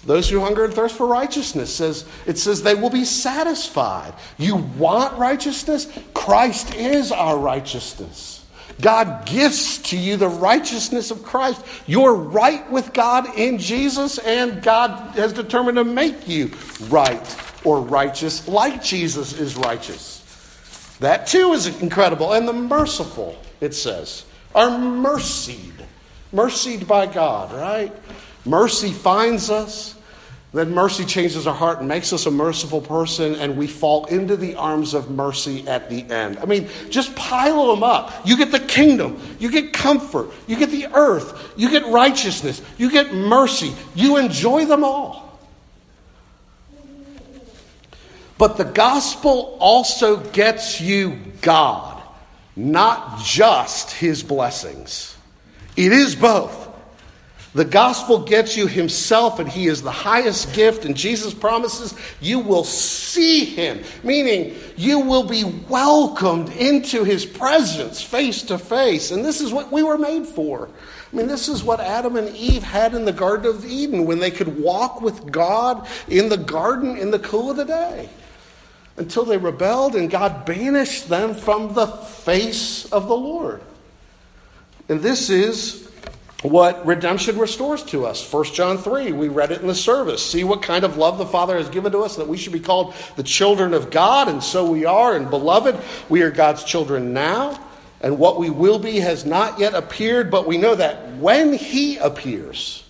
Those 0.04 0.28
who 0.28 0.40
hunger 0.40 0.64
and 0.64 0.72
thirst 0.72 0.94
for 0.94 1.06
righteousness 1.06 1.74
says 1.74 2.04
it 2.26 2.38
says 2.38 2.62
they 2.62 2.76
will 2.76 2.90
be 2.90 3.04
satisfied. 3.04 4.14
You 4.38 4.56
want 4.56 5.18
righteousness? 5.18 5.88
Christ 6.14 6.74
is 6.76 7.10
our 7.10 7.36
righteousness. 7.36 8.45
God 8.80 9.26
gives 9.26 9.78
to 9.78 9.97
you 9.97 10.16
the 10.16 10.28
righteousness 10.28 11.11
of 11.11 11.23
Christ. 11.23 11.64
You're 11.87 12.14
right 12.14 12.71
with 12.71 12.92
God 12.92 13.38
in 13.38 13.59
Jesus, 13.59 14.18
and 14.18 14.62
God 14.62 15.14
has 15.16 15.33
determined 15.33 15.76
to 15.76 15.85
make 15.85 16.28
you 16.28 16.50
right 16.88 17.40
or 17.64 17.80
righteous 17.80 18.47
like 18.47 18.83
Jesus 18.83 19.38
is 19.38 19.56
righteous. 19.56 20.97
That 21.00 21.26
too 21.26 21.52
is 21.52 21.80
incredible. 21.80 22.33
And 22.33 22.47
the 22.47 22.52
merciful, 22.52 23.37
it 23.61 23.75
says, 23.75 24.25
are 24.54 24.78
mercied. 24.78 25.73
Mercied 26.33 26.87
by 26.87 27.06
God, 27.06 27.52
right? 27.52 27.92
Mercy 28.45 28.92
finds 28.92 29.50
us. 29.50 29.95
Then 30.56 30.72
mercy 30.72 31.04
changes 31.04 31.46
our 31.46 31.54
heart 31.54 31.80
and 31.80 31.88
makes 31.88 32.14
us 32.14 32.25
a 32.25 32.30
merciful 32.30 32.80
person, 32.80 33.34
and 33.34 33.58
we 33.58 33.66
fall 33.66 34.06
into 34.06 34.38
the 34.38 34.54
arms 34.54 34.94
of 34.94 35.10
mercy 35.10 35.68
at 35.68 35.90
the 35.90 36.02
end. 36.04 36.38
I 36.38 36.46
mean, 36.46 36.70
just 36.88 37.14
pile 37.14 37.75
them 37.75 37.82
up. 37.82 38.26
You 38.26 38.38
get 38.38 38.52
the 38.52 38.60
kingdom, 38.60 39.20
you 39.38 39.50
get 39.50 39.75
comfort, 39.75 40.30
you 40.46 40.56
get 40.56 40.70
the 40.70 40.86
earth, 40.94 41.52
you 41.58 41.68
get 41.68 41.84
righteousness, 41.88 42.62
you 42.78 42.90
get 42.90 43.12
mercy. 43.12 43.75
You 43.94 44.16
enjoy 44.16 44.64
them 44.64 44.82
all. 44.82 45.38
But 48.38 48.56
the 48.56 48.64
gospel 48.64 49.58
also 49.60 50.16
gets 50.16 50.80
you 50.80 51.18
God, 51.42 52.02
not 52.56 53.20
just 53.20 53.90
his 53.90 54.22
blessings. 54.22 55.18
It 55.76 55.92
is 55.92 56.16
both. 56.16 56.65
The 57.56 57.64
gospel 57.64 58.18
gets 58.18 58.54
you 58.54 58.66
himself, 58.66 59.38
and 59.38 59.48
he 59.48 59.66
is 59.66 59.80
the 59.80 59.90
highest 59.90 60.52
gift. 60.52 60.84
And 60.84 60.94
Jesus 60.94 61.32
promises 61.32 61.94
you 62.20 62.38
will 62.38 62.64
see 62.64 63.46
him, 63.46 63.82
meaning 64.04 64.54
you 64.76 65.00
will 65.00 65.22
be 65.22 65.42
welcomed 65.42 66.50
into 66.50 67.02
his 67.02 67.25
presence 67.25 68.02
face 68.02 68.42
to 68.42 68.58
face. 68.58 69.10
And 69.10 69.25
this 69.25 69.40
is 69.40 69.54
what 69.54 69.72
we 69.72 69.82
were 69.82 69.96
made 69.96 70.26
for. 70.26 70.68
I 71.10 71.16
mean, 71.16 71.28
this 71.28 71.48
is 71.48 71.64
what 71.64 71.80
Adam 71.80 72.16
and 72.16 72.36
Eve 72.36 72.62
had 72.62 72.92
in 72.92 73.06
the 73.06 73.12
Garden 73.12 73.46
of 73.46 73.64
Eden 73.64 74.04
when 74.04 74.18
they 74.18 74.30
could 74.30 74.60
walk 74.60 75.00
with 75.00 75.32
God 75.32 75.88
in 76.08 76.28
the 76.28 76.36
garden 76.36 76.98
in 76.98 77.10
the 77.10 77.18
cool 77.18 77.50
of 77.50 77.56
the 77.56 77.64
day 77.64 78.10
until 78.98 79.25
they 79.25 79.38
rebelled 79.38 79.96
and 79.96 80.10
God 80.10 80.44
banished 80.44 81.08
them 81.08 81.34
from 81.34 81.72
the 81.72 81.86
face 81.86 82.84
of 82.92 83.08
the 83.08 83.16
Lord. 83.16 83.62
And 84.90 85.00
this 85.00 85.30
is 85.30 85.86
what 86.42 86.84
redemption 86.84 87.38
restores 87.38 87.82
to 87.84 88.04
us. 88.06 88.30
1 88.30 88.44
John 88.46 88.78
3, 88.78 89.12
we 89.12 89.28
read 89.28 89.52
it 89.52 89.62
in 89.62 89.66
the 89.66 89.74
service. 89.74 90.24
See 90.24 90.44
what 90.44 90.62
kind 90.62 90.84
of 90.84 90.96
love 90.96 91.18
the 91.18 91.26
Father 91.26 91.56
has 91.56 91.68
given 91.68 91.92
to 91.92 92.00
us 92.00 92.16
that 92.16 92.28
we 92.28 92.36
should 92.36 92.52
be 92.52 92.60
called 92.60 92.94
the 93.16 93.22
children 93.22 93.72
of 93.72 93.90
God, 93.90 94.28
and 94.28 94.42
so 94.42 94.70
we 94.70 94.84
are. 94.84 95.16
And 95.16 95.30
beloved, 95.30 95.78
we 96.08 96.22
are 96.22 96.30
God's 96.30 96.64
children 96.64 97.12
now, 97.12 97.58
and 98.02 98.18
what 98.18 98.38
we 98.38 98.50
will 98.50 98.78
be 98.78 99.00
has 99.00 99.24
not 99.24 99.58
yet 99.58 99.74
appeared, 99.74 100.30
but 100.30 100.46
we 100.46 100.58
know 100.58 100.74
that 100.74 101.16
when 101.16 101.54
He 101.54 101.96
appears, 101.96 102.84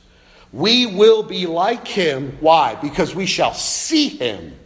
we 0.52 0.86
will 0.86 1.22
be 1.22 1.46
like 1.46 1.86
Him. 1.86 2.36
Why? 2.40 2.74
Because 2.74 3.14
we 3.14 3.26
shall 3.26 3.54
see 3.54 4.08
Him 4.08 4.56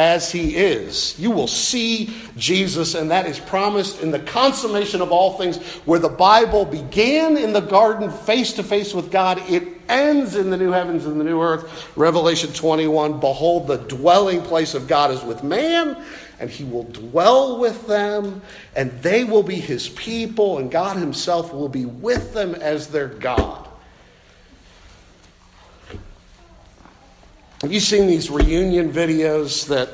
as 0.00 0.32
he 0.32 0.56
is. 0.56 1.14
You 1.18 1.30
will 1.30 1.46
see 1.46 2.08
Jesus, 2.38 2.94
and 2.94 3.10
that 3.10 3.26
is 3.26 3.38
promised 3.38 4.00
in 4.00 4.10
the 4.10 4.18
consummation 4.18 5.02
of 5.02 5.12
all 5.12 5.36
things, 5.36 5.58
where 5.84 5.98
the 5.98 6.08
Bible 6.08 6.64
began 6.64 7.36
in 7.36 7.52
the 7.52 7.60
garden 7.60 8.10
face 8.10 8.54
to 8.54 8.62
face 8.62 8.94
with 8.94 9.10
God. 9.10 9.42
It 9.50 9.68
ends 9.90 10.36
in 10.36 10.48
the 10.48 10.56
new 10.56 10.70
heavens 10.70 11.04
and 11.04 11.20
the 11.20 11.24
new 11.24 11.42
earth. 11.42 11.94
Revelation 11.98 12.50
21 12.50 13.20
Behold, 13.20 13.66
the 13.66 13.76
dwelling 13.76 14.40
place 14.40 14.72
of 14.72 14.88
God 14.88 15.10
is 15.10 15.22
with 15.22 15.44
man, 15.44 16.02
and 16.38 16.48
he 16.48 16.64
will 16.64 16.84
dwell 16.84 17.58
with 17.58 17.86
them, 17.86 18.40
and 18.74 18.90
they 19.02 19.24
will 19.24 19.42
be 19.42 19.56
his 19.56 19.90
people, 19.90 20.56
and 20.56 20.70
God 20.70 20.96
himself 20.96 21.52
will 21.52 21.68
be 21.68 21.84
with 21.84 22.32
them 22.32 22.54
as 22.54 22.86
their 22.86 23.08
God. 23.08 23.69
Have 27.62 27.72
you 27.72 27.80
seen 27.80 28.06
these 28.06 28.30
reunion 28.30 28.90
videos 28.90 29.68
that 29.68 29.90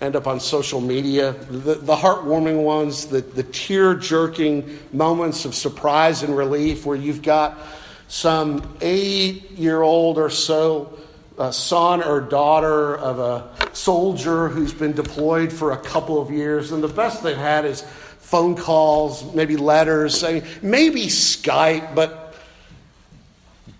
end 0.00 0.14
up 0.14 0.28
on 0.28 0.38
social 0.38 0.80
media? 0.80 1.32
The, 1.32 1.74
the 1.74 1.96
heartwarming 1.96 2.62
ones, 2.62 3.06
the, 3.06 3.20
the 3.20 3.42
tear 3.42 3.96
jerking 3.96 4.78
moments 4.92 5.44
of 5.44 5.56
surprise 5.56 6.22
and 6.22 6.36
relief 6.36 6.86
where 6.86 6.96
you've 6.96 7.22
got 7.22 7.58
some 8.06 8.76
eight 8.80 9.50
year 9.50 9.82
old 9.82 10.18
or 10.18 10.30
so 10.30 10.96
uh, 11.36 11.50
son 11.50 12.00
or 12.00 12.20
daughter 12.20 12.96
of 12.96 13.18
a 13.18 13.74
soldier 13.74 14.46
who's 14.46 14.72
been 14.72 14.92
deployed 14.92 15.52
for 15.52 15.72
a 15.72 15.78
couple 15.78 16.22
of 16.22 16.30
years, 16.30 16.70
and 16.70 16.80
the 16.80 16.86
best 16.86 17.24
they've 17.24 17.36
had 17.36 17.64
is 17.64 17.82
phone 18.20 18.54
calls, 18.54 19.34
maybe 19.34 19.56
letters, 19.56 20.22
maybe 20.62 21.06
Skype, 21.06 21.96
but 21.96 22.23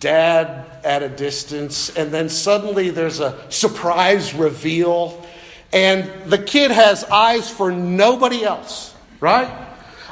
dad 0.04 0.66
at 0.84 1.02
a 1.02 1.08
distance, 1.08 1.88
and 1.96 2.12
then 2.12 2.28
suddenly 2.28 2.90
there's 2.90 3.20
a 3.20 3.50
surprise 3.50 4.34
reveal, 4.34 5.26
and 5.72 6.30
the 6.30 6.36
kid 6.36 6.70
has 6.70 7.04
eyes 7.04 7.50
for 7.50 7.72
nobody 7.72 8.44
else, 8.44 8.94
right? 9.18 9.50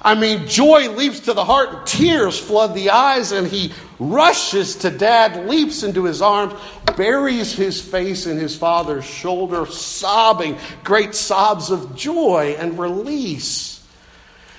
I 0.01 0.15
mean, 0.15 0.49
joy 0.49 0.89
leaps 0.89 1.21
to 1.21 1.35
the 1.35 1.45
heart, 1.45 1.69
and 1.75 1.87
tears 1.87 2.39
flood 2.39 2.75
the 2.75 2.89
eyes, 2.89 3.33
and 3.33 3.47
he 3.47 3.75
rushes 3.99 4.77
to 4.77 4.91
dad, 4.91 5.47
leaps 5.47 5.83
into 5.83 6.05
his 6.05 6.23
arms, 6.23 6.55
buries 6.97 7.53
his 7.53 7.83
face 7.83 8.27
in 8.27 8.39
his 8.39 8.57
father's 8.57 9.05
shoulder, 9.05 9.67
sobbing 9.67 10.57
great 10.83 11.15
sobs 11.15 11.71
of 11.71 11.95
joy 11.95 12.57
and 12.59 12.79
release. 12.79 13.87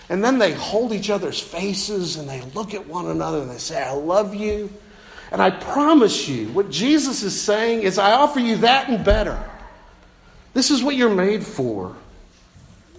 And 0.09 0.23
then 0.23 0.37
they 0.37 0.53
hold 0.53 0.93
each 0.93 1.09
other's 1.09 1.39
faces 1.39 2.17
and 2.17 2.29
they 2.29 2.41
look 2.53 2.75
at 2.75 2.87
one 2.87 3.07
another 3.07 3.39
and 3.39 3.49
they 3.49 3.57
say, 3.57 3.81
I 3.81 3.93
love 3.93 4.35
you. 4.35 4.69
And 5.33 5.41
I 5.41 5.49
promise 5.49 6.29
you, 6.29 6.49
what 6.49 6.69
Jesus 6.69 7.23
is 7.23 7.39
saying 7.41 7.81
is, 7.81 7.97
I 7.97 8.11
offer 8.11 8.39
you 8.39 8.57
that 8.57 8.87
and 8.87 9.03
better. 9.03 9.43
This 10.53 10.69
is 10.69 10.83
what 10.83 10.95
you're 10.95 11.13
made 11.13 11.43
for 11.43 11.95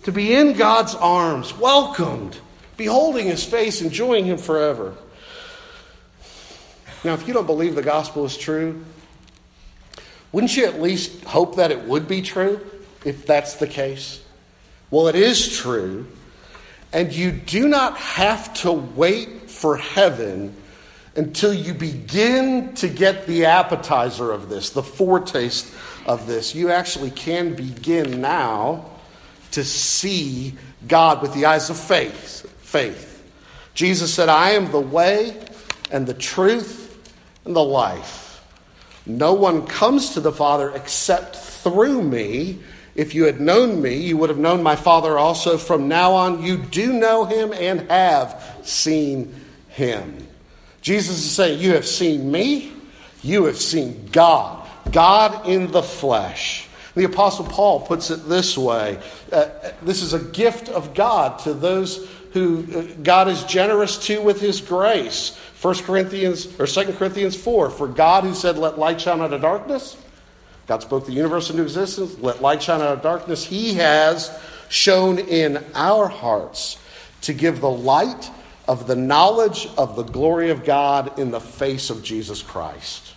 to 0.02 0.10
be 0.10 0.34
in 0.34 0.54
God's 0.54 0.96
arms, 0.96 1.56
welcomed, 1.56 2.36
beholding 2.76 3.26
his 3.26 3.44
face, 3.44 3.80
enjoying 3.80 4.24
him 4.24 4.36
forever. 4.36 4.96
Now, 7.04 7.14
if 7.14 7.28
you 7.28 7.32
don't 7.34 7.46
believe 7.46 7.76
the 7.76 7.82
gospel 7.82 8.24
is 8.24 8.36
true, 8.36 8.84
wouldn't 10.32 10.56
you 10.56 10.66
at 10.66 10.82
least 10.82 11.22
hope 11.24 11.56
that 11.56 11.70
it 11.70 11.84
would 11.84 12.08
be 12.08 12.20
true 12.20 12.60
if 13.04 13.24
that's 13.26 13.54
the 13.54 13.68
case? 13.68 14.20
Well, 14.90 15.06
it 15.06 15.14
is 15.14 15.56
true, 15.56 16.08
and 16.92 17.12
you 17.12 17.30
do 17.30 17.68
not 17.68 17.96
have 17.96 18.52
to 18.62 18.72
wait 18.72 19.48
for 19.48 19.76
heaven 19.76 20.56
until 21.16 21.54
you 21.54 21.74
begin 21.74 22.74
to 22.74 22.88
get 22.88 23.26
the 23.26 23.44
appetizer 23.44 24.32
of 24.32 24.48
this, 24.48 24.70
the 24.70 24.82
foretaste 24.82 25.72
of 26.06 26.26
this. 26.26 26.54
You 26.54 26.70
actually 26.70 27.10
can 27.10 27.54
begin 27.54 28.20
now 28.20 28.86
to 29.52 29.62
see 29.62 30.54
God 30.88 31.22
with 31.22 31.32
the 31.34 31.46
eyes 31.46 31.70
of 31.70 31.78
faith. 31.78 32.50
Faith. 32.60 33.22
Jesus 33.74 34.12
said, 34.12 34.28
I 34.28 34.50
am 34.50 34.70
the 34.70 34.80
way 34.80 35.40
and 35.90 36.06
the 36.06 36.14
truth 36.14 36.82
and 37.44 37.54
the 37.54 37.64
life. 37.64 38.44
No 39.06 39.34
one 39.34 39.66
comes 39.66 40.14
to 40.14 40.20
the 40.20 40.32
Father 40.32 40.70
except 40.70 41.36
through 41.36 42.02
me. 42.02 42.58
If 42.94 43.14
you 43.14 43.24
had 43.24 43.40
known 43.40 43.82
me, 43.82 43.96
you 43.96 44.16
would 44.16 44.30
have 44.30 44.38
known 44.38 44.62
my 44.62 44.76
Father 44.76 45.18
also. 45.18 45.58
From 45.58 45.88
now 45.88 46.12
on, 46.12 46.42
you 46.42 46.56
do 46.56 46.92
know 46.92 47.24
him 47.24 47.52
and 47.52 47.90
have 47.90 48.60
seen 48.62 49.34
him. 49.68 50.23
Jesus 50.84 51.16
is 51.16 51.30
saying, 51.30 51.60
You 51.60 51.72
have 51.72 51.86
seen 51.86 52.30
me, 52.30 52.70
you 53.22 53.46
have 53.46 53.56
seen 53.56 54.06
God, 54.12 54.68
God 54.92 55.48
in 55.48 55.72
the 55.72 55.82
flesh. 55.82 56.68
The 56.94 57.04
Apostle 57.04 57.46
Paul 57.46 57.80
puts 57.80 58.10
it 58.10 58.28
this 58.28 58.56
way 58.56 59.00
uh, 59.32 59.48
this 59.82 60.02
is 60.02 60.12
a 60.12 60.20
gift 60.20 60.68
of 60.68 60.94
God 60.94 61.38
to 61.40 61.54
those 61.54 62.06
who 62.34 62.66
uh, 62.72 62.82
God 63.02 63.28
is 63.28 63.42
generous 63.44 63.96
to 64.06 64.20
with 64.20 64.42
his 64.42 64.60
grace. 64.60 65.36
1 65.62 65.76
Corinthians 65.84 66.60
or 66.60 66.66
2 66.66 66.92
Corinthians 66.92 67.34
4 67.34 67.70
For 67.70 67.88
God 67.88 68.24
who 68.24 68.34
said, 68.34 68.58
Let 68.58 68.78
light 68.78 69.00
shine 69.00 69.22
out 69.22 69.32
of 69.32 69.40
darkness, 69.40 69.96
God 70.66 70.82
spoke 70.82 71.06
the 71.06 71.12
universe 71.12 71.48
into 71.48 71.62
existence, 71.62 72.18
let 72.18 72.42
light 72.42 72.62
shine 72.62 72.82
out 72.82 72.92
of 72.92 73.02
darkness. 73.02 73.42
He 73.42 73.74
has 73.76 74.38
shown 74.68 75.18
in 75.18 75.64
our 75.74 76.08
hearts 76.08 76.78
to 77.22 77.32
give 77.32 77.62
the 77.62 77.70
light 77.70 78.30
of 78.66 78.86
the 78.86 78.96
knowledge 78.96 79.68
of 79.76 79.96
the 79.96 80.02
glory 80.02 80.50
of 80.50 80.64
God 80.64 81.18
in 81.18 81.30
the 81.30 81.40
face 81.40 81.90
of 81.90 82.02
Jesus 82.02 82.42
Christ. 82.42 83.12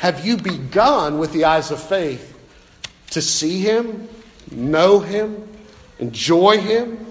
Have 0.00 0.24
you 0.24 0.36
begun 0.36 1.18
with 1.18 1.32
the 1.32 1.44
eyes 1.44 1.70
of 1.70 1.82
faith 1.82 2.30
to 3.10 3.20
see 3.20 3.60
Him, 3.60 4.08
know 4.50 5.00
Him, 5.00 5.48
enjoy 5.98 6.58
Him? 6.58 7.04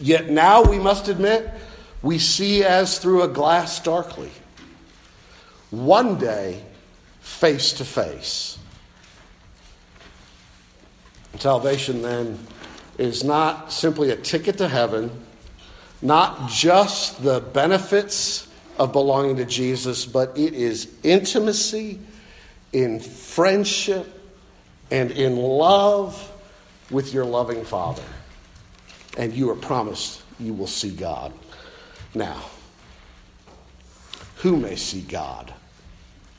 Yet 0.00 0.30
now 0.30 0.62
we 0.62 0.78
must 0.78 1.08
admit, 1.08 1.50
we 2.02 2.18
see 2.18 2.64
as 2.64 2.98
through 2.98 3.22
a 3.22 3.28
glass 3.28 3.80
darkly. 3.80 4.30
One 5.70 6.18
day, 6.18 6.62
face 7.20 7.72
to 7.74 7.84
face. 7.84 8.58
Salvation, 11.38 12.02
then, 12.02 12.38
is 12.98 13.24
not 13.24 13.72
simply 13.72 14.10
a 14.10 14.16
ticket 14.16 14.58
to 14.58 14.68
heaven, 14.68 15.10
not 16.02 16.50
just 16.50 17.22
the 17.22 17.40
benefits 17.40 18.48
of 18.78 18.92
belonging 18.92 19.36
to 19.36 19.44
Jesus, 19.44 20.04
but 20.04 20.36
it 20.36 20.54
is 20.54 20.92
intimacy 21.02 21.98
in 22.72 23.00
friendship 23.00 24.20
and 24.90 25.10
in 25.12 25.36
love 25.36 26.30
with 26.90 27.14
your 27.14 27.24
loving 27.24 27.64
Father 27.64 28.02
and 29.16 29.32
you 29.32 29.50
are 29.50 29.56
promised 29.56 30.22
you 30.38 30.54
will 30.54 30.66
see 30.66 30.90
God. 30.90 31.32
Now, 32.14 32.42
who 34.36 34.56
may 34.56 34.76
see 34.76 35.02
God? 35.02 35.52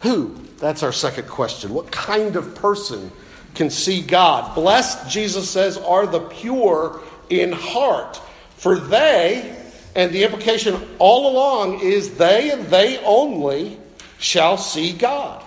Who? 0.01 0.35
That's 0.57 0.83
our 0.83 0.91
second 0.91 1.27
question. 1.27 1.73
What 1.73 1.91
kind 1.91 2.35
of 2.35 2.55
person 2.55 3.11
can 3.55 3.69
see 3.69 4.01
God? 4.01 4.53
Blessed, 4.55 5.09
Jesus 5.09 5.49
says, 5.49 5.77
are 5.77 6.05
the 6.05 6.19
pure 6.19 6.99
in 7.29 7.51
heart, 7.53 8.19
for 8.63 8.79
they, 8.79 9.53
and 9.93 10.13
the 10.13 10.23
implication 10.23 10.81
all 10.97 11.29
along 11.29 11.81
is 11.81 12.15
they 12.15 12.49
and 12.49 12.65
they 12.67 12.97
only 12.99 13.77
shall 14.19 14.57
see 14.57 14.93
God. 14.93 15.43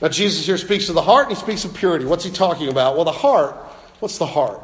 Now, 0.00 0.08
Jesus 0.08 0.46
here 0.46 0.56
speaks 0.56 0.88
of 0.88 0.94
the 0.94 1.02
heart 1.02 1.28
and 1.28 1.36
he 1.36 1.42
speaks 1.42 1.66
of 1.66 1.74
purity. 1.74 2.06
What's 2.06 2.24
he 2.24 2.30
talking 2.30 2.68
about? 2.68 2.94
Well, 2.94 3.04
the 3.04 3.12
heart, 3.12 3.54
what's 4.00 4.16
the 4.16 4.24
heart? 4.24 4.62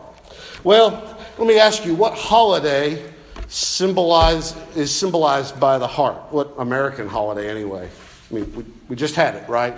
Well, 0.65 1.19
let 1.37 1.47
me 1.47 1.59
ask 1.59 1.85
you, 1.85 1.95
what 1.95 2.15
holiday 2.15 3.05
symbolize, 3.49 4.57
is 4.75 4.91
symbolized 4.91 5.61
by 5.61 5.77
the 5.77 5.87
heart? 5.87 6.17
What 6.33 6.55
American 6.57 7.09
holiday, 7.09 7.51
anyway? 7.51 7.91
I 8.31 8.35
mean, 8.35 8.55
we, 8.57 8.65
we 8.89 8.97
just 8.97 9.17
had 9.17 9.35
it, 9.35 9.47
right? 9.51 9.77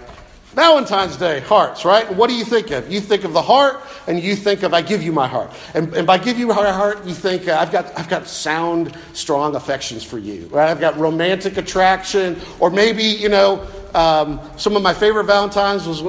Valentine's 0.54 1.16
Day, 1.16 1.40
hearts, 1.40 1.84
right? 1.84 2.12
What 2.14 2.28
do 2.28 2.36
you 2.36 2.44
think 2.44 2.70
of? 2.70 2.92
You 2.92 3.00
think 3.00 3.24
of 3.24 3.32
the 3.32 3.40
heart, 3.40 3.80
and 4.06 4.20
you 4.20 4.36
think 4.36 4.62
of 4.62 4.74
I 4.74 4.82
give 4.82 5.02
you 5.02 5.10
my 5.10 5.26
heart. 5.26 5.50
And, 5.72 5.94
and 5.94 6.06
by 6.06 6.18
give 6.18 6.38
you 6.38 6.46
my 6.48 6.70
heart, 6.70 7.06
you 7.06 7.14
think 7.14 7.48
uh, 7.48 7.56
I've 7.58 7.72
got 7.72 7.98
I've 7.98 8.08
got 8.08 8.28
sound, 8.28 8.94
strong 9.14 9.56
affections 9.56 10.04
for 10.04 10.18
you, 10.18 10.48
right? 10.48 10.68
I've 10.68 10.80
got 10.80 10.98
romantic 10.98 11.56
attraction, 11.56 12.38
or 12.60 12.68
maybe 12.68 13.02
you 13.02 13.30
know 13.30 13.66
um, 13.94 14.40
some 14.58 14.76
of 14.76 14.82
my 14.82 14.92
favorite 14.92 15.24
Valentines 15.24 15.86
was 15.86 16.02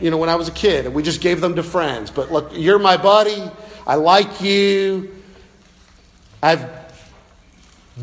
you 0.00 0.12
know 0.12 0.16
when 0.16 0.28
I 0.28 0.36
was 0.36 0.46
a 0.46 0.52
kid, 0.52 0.86
and 0.86 0.94
we 0.94 1.02
just 1.02 1.20
gave 1.20 1.40
them 1.40 1.56
to 1.56 1.64
friends. 1.64 2.08
But 2.10 2.30
look, 2.30 2.50
you're 2.52 2.78
my 2.78 2.96
buddy. 2.96 3.50
I 3.84 3.96
like 3.96 4.40
you. 4.40 5.12
I 6.40 6.50
have 6.50 6.92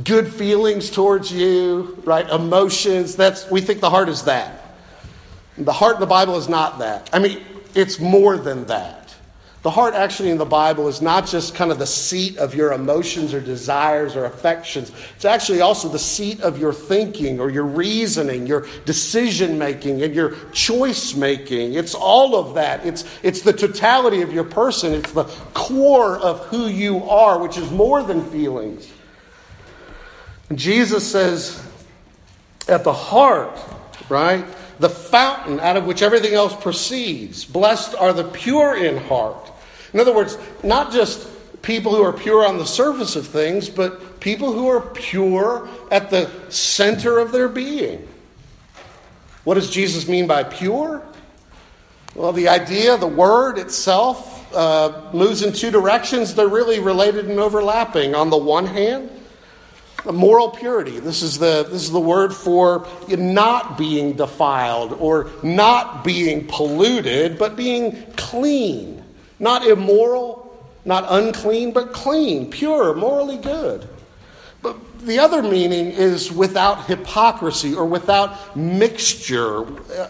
good 0.03 0.27
feelings 0.27 0.91
towards 0.91 1.31
you, 1.31 2.01
right? 2.03 2.29
Emotions. 2.29 3.15
That's 3.15 3.49
we 3.49 3.61
think 3.61 3.79
the 3.79 3.89
heart 3.89 4.09
is 4.09 4.23
that. 4.23 4.64
The 5.57 5.73
heart 5.73 5.95
in 5.95 5.99
the 6.01 6.07
Bible 6.07 6.37
is 6.37 6.49
not 6.49 6.79
that. 6.79 7.09
I 7.13 7.19
mean, 7.19 7.41
it's 7.73 7.99
more 7.99 8.37
than 8.37 8.65
that. 8.65 9.05
The 9.65 9.71
heart, 9.71 9.95
actually, 9.95 10.29
in 10.29 10.37
the 10.37 10.45
Bible 10.45 10.87
is 10.87 11.01
not 11.01 11.25
just 11.25 11.55
kind 11.55 11.71
of 11.71 11.79
the 11.79 11.87
seat 11.87 12.37
of 12.37 12.53
your 12.53 12.73
emotions 12.73 13.33
or 13.33 13.41
desires 13.41 14.15
or 14.15 14.25
affections. 14.25 14.91
It's 15.15 15.25
actually 15.25 15.61
also 15.61 15.89
the 15.89 15.97
seat 15.97 16.39
of 16.41 16.59
your 16.59 16.71
thinking 16.71 17.39
or 17.39 17.49
your 17.49 17.65
reasoning, 17.65 18.45
your 18.45 18.67
decision 18.85 19.57
making, 19.57 20.03
and 20.03 20.13
your 20.13 20.35
choice 20.51 21.15
making. 21.15 21.73
It's 21.73 21.95
all 21.95 22.35
of 22.35 22.53
that. 22.53 22.85
It's, 22.85 23.05
it's 23.23 23.41
the 23.41 23.53
totality 23.53 24.21
of 24.21 24.31
your 24.31 24.43
person, 24.43 24.93
it's 24.93 25.11
the 25.13 25.23
core 25.55 26.19
of 26.19 26.41
who 26.41 26.67
you 26.67 27.03
are, 27.09 27.39
which 27.39 27.57
is 27.57 27.71
more 27.71 28.03
than 28.03 28.23
feelings. 28.29 28.87
And 30.51 30.59
Jesus 30.59 31.09
says, 31.09 31.59
at 32.67 32.83
the 32.83 32.93
heart, 32.93 33.57
right? 34.09 34.45
The 34.79 34.89
fountain 34.89 35.59
out 35.59 35.77
of 35.77 35.85
which 35.85 36.01
everything 36.01 36.33
else 36.33 36.55
proceeds. 36.55 37.45
Blessed 37.45 37.95
are 37.95 38.13
the 38.13 38.25
pure 38.25 38.75
in 38.75 38.97
heart 38.97 39.51
in 39.95 40.01
other 40.01 40.13
words, 40.13 40.37
not 40.61 40.91
just 40.91 41.25
people 41.61 41.95
who 41.95 42.03
are 42.03 42.11
pure 42.11 42.45
on 42.45 42.57
the 42.57 42.65
surface 42.65 43.15
of 43.15 43.25
things, 43.25 43.69
but 43.69 44.19
people 44.19 44.51
who 44.51 44.67
are 44.67 44.81
pure 44.81 45.69
at 45.89 46.09
the 46.09 46.29
center 46.49 47.17
of 47.17 47.31
their 47.31 47.47
being. 47.47 48.05
What 49.45 49.53
does 49.53 49.69
Jesus 49.69 50.05
mean 50.05 50.27
by 50.27 50.43
pure? 50.43 51.01
Well, 52.13 52.33
the 52.33 52.49
idea, 52.49 52.97
the 52.97 53.07
word 53.07 53.57
itself, 53.57 54.53
uh, 54.53 55.11
moves 55.13 55.43
in 55.43 55.53
two 55.53 55.71
directions. 55.71 56.35
They're 56.35 56.49
really 56.49 56.81
related 56.81 57.29
and 57.29 57.39
overlapping. 57.39 58.15
On 58.15 58.29
the 58.29 58.37
one 58.37 58.65
hand, 58.65 59.09
moral 60.11 60.49
purity. 60.49 60.99
This 60.99 61.21
is 61.21 61.37
the, 61.37 61.63
this 61.63 61.83
is 61.83 61.91
the 61.91 61.99
word 61.99 62.33
for 62.33 62.87
not 63.09 63.77
being 63.77 64.13
defiled 64.13 64.93
or 64.93 65.31
not 65.43 66.03
being 66.03 66.47
polluted, 66.47 67.37
but 67.37 67.55
being 67.55 68.05
clean. 68.15 69.03
Not 69.39 69.65
immoral, 69.65 70.45
not 70.85 71.05
unclean, 71.09 71.71
but 71.71 71.93
clean, 71.93 72.49
pure, 72.49 72.93
morally 72.93 73.37
good. 73.37 73.87
But 74.61 74.77
the 75.01 75.19
other 75.19 75.43
meaning 75.43 75.87
is 75.91 76.31
without 76.31 76.85
hypocrisy 76.85 77.75
or 77.75 77.85
without 77.85 78.55
mixture, 78.55 79.63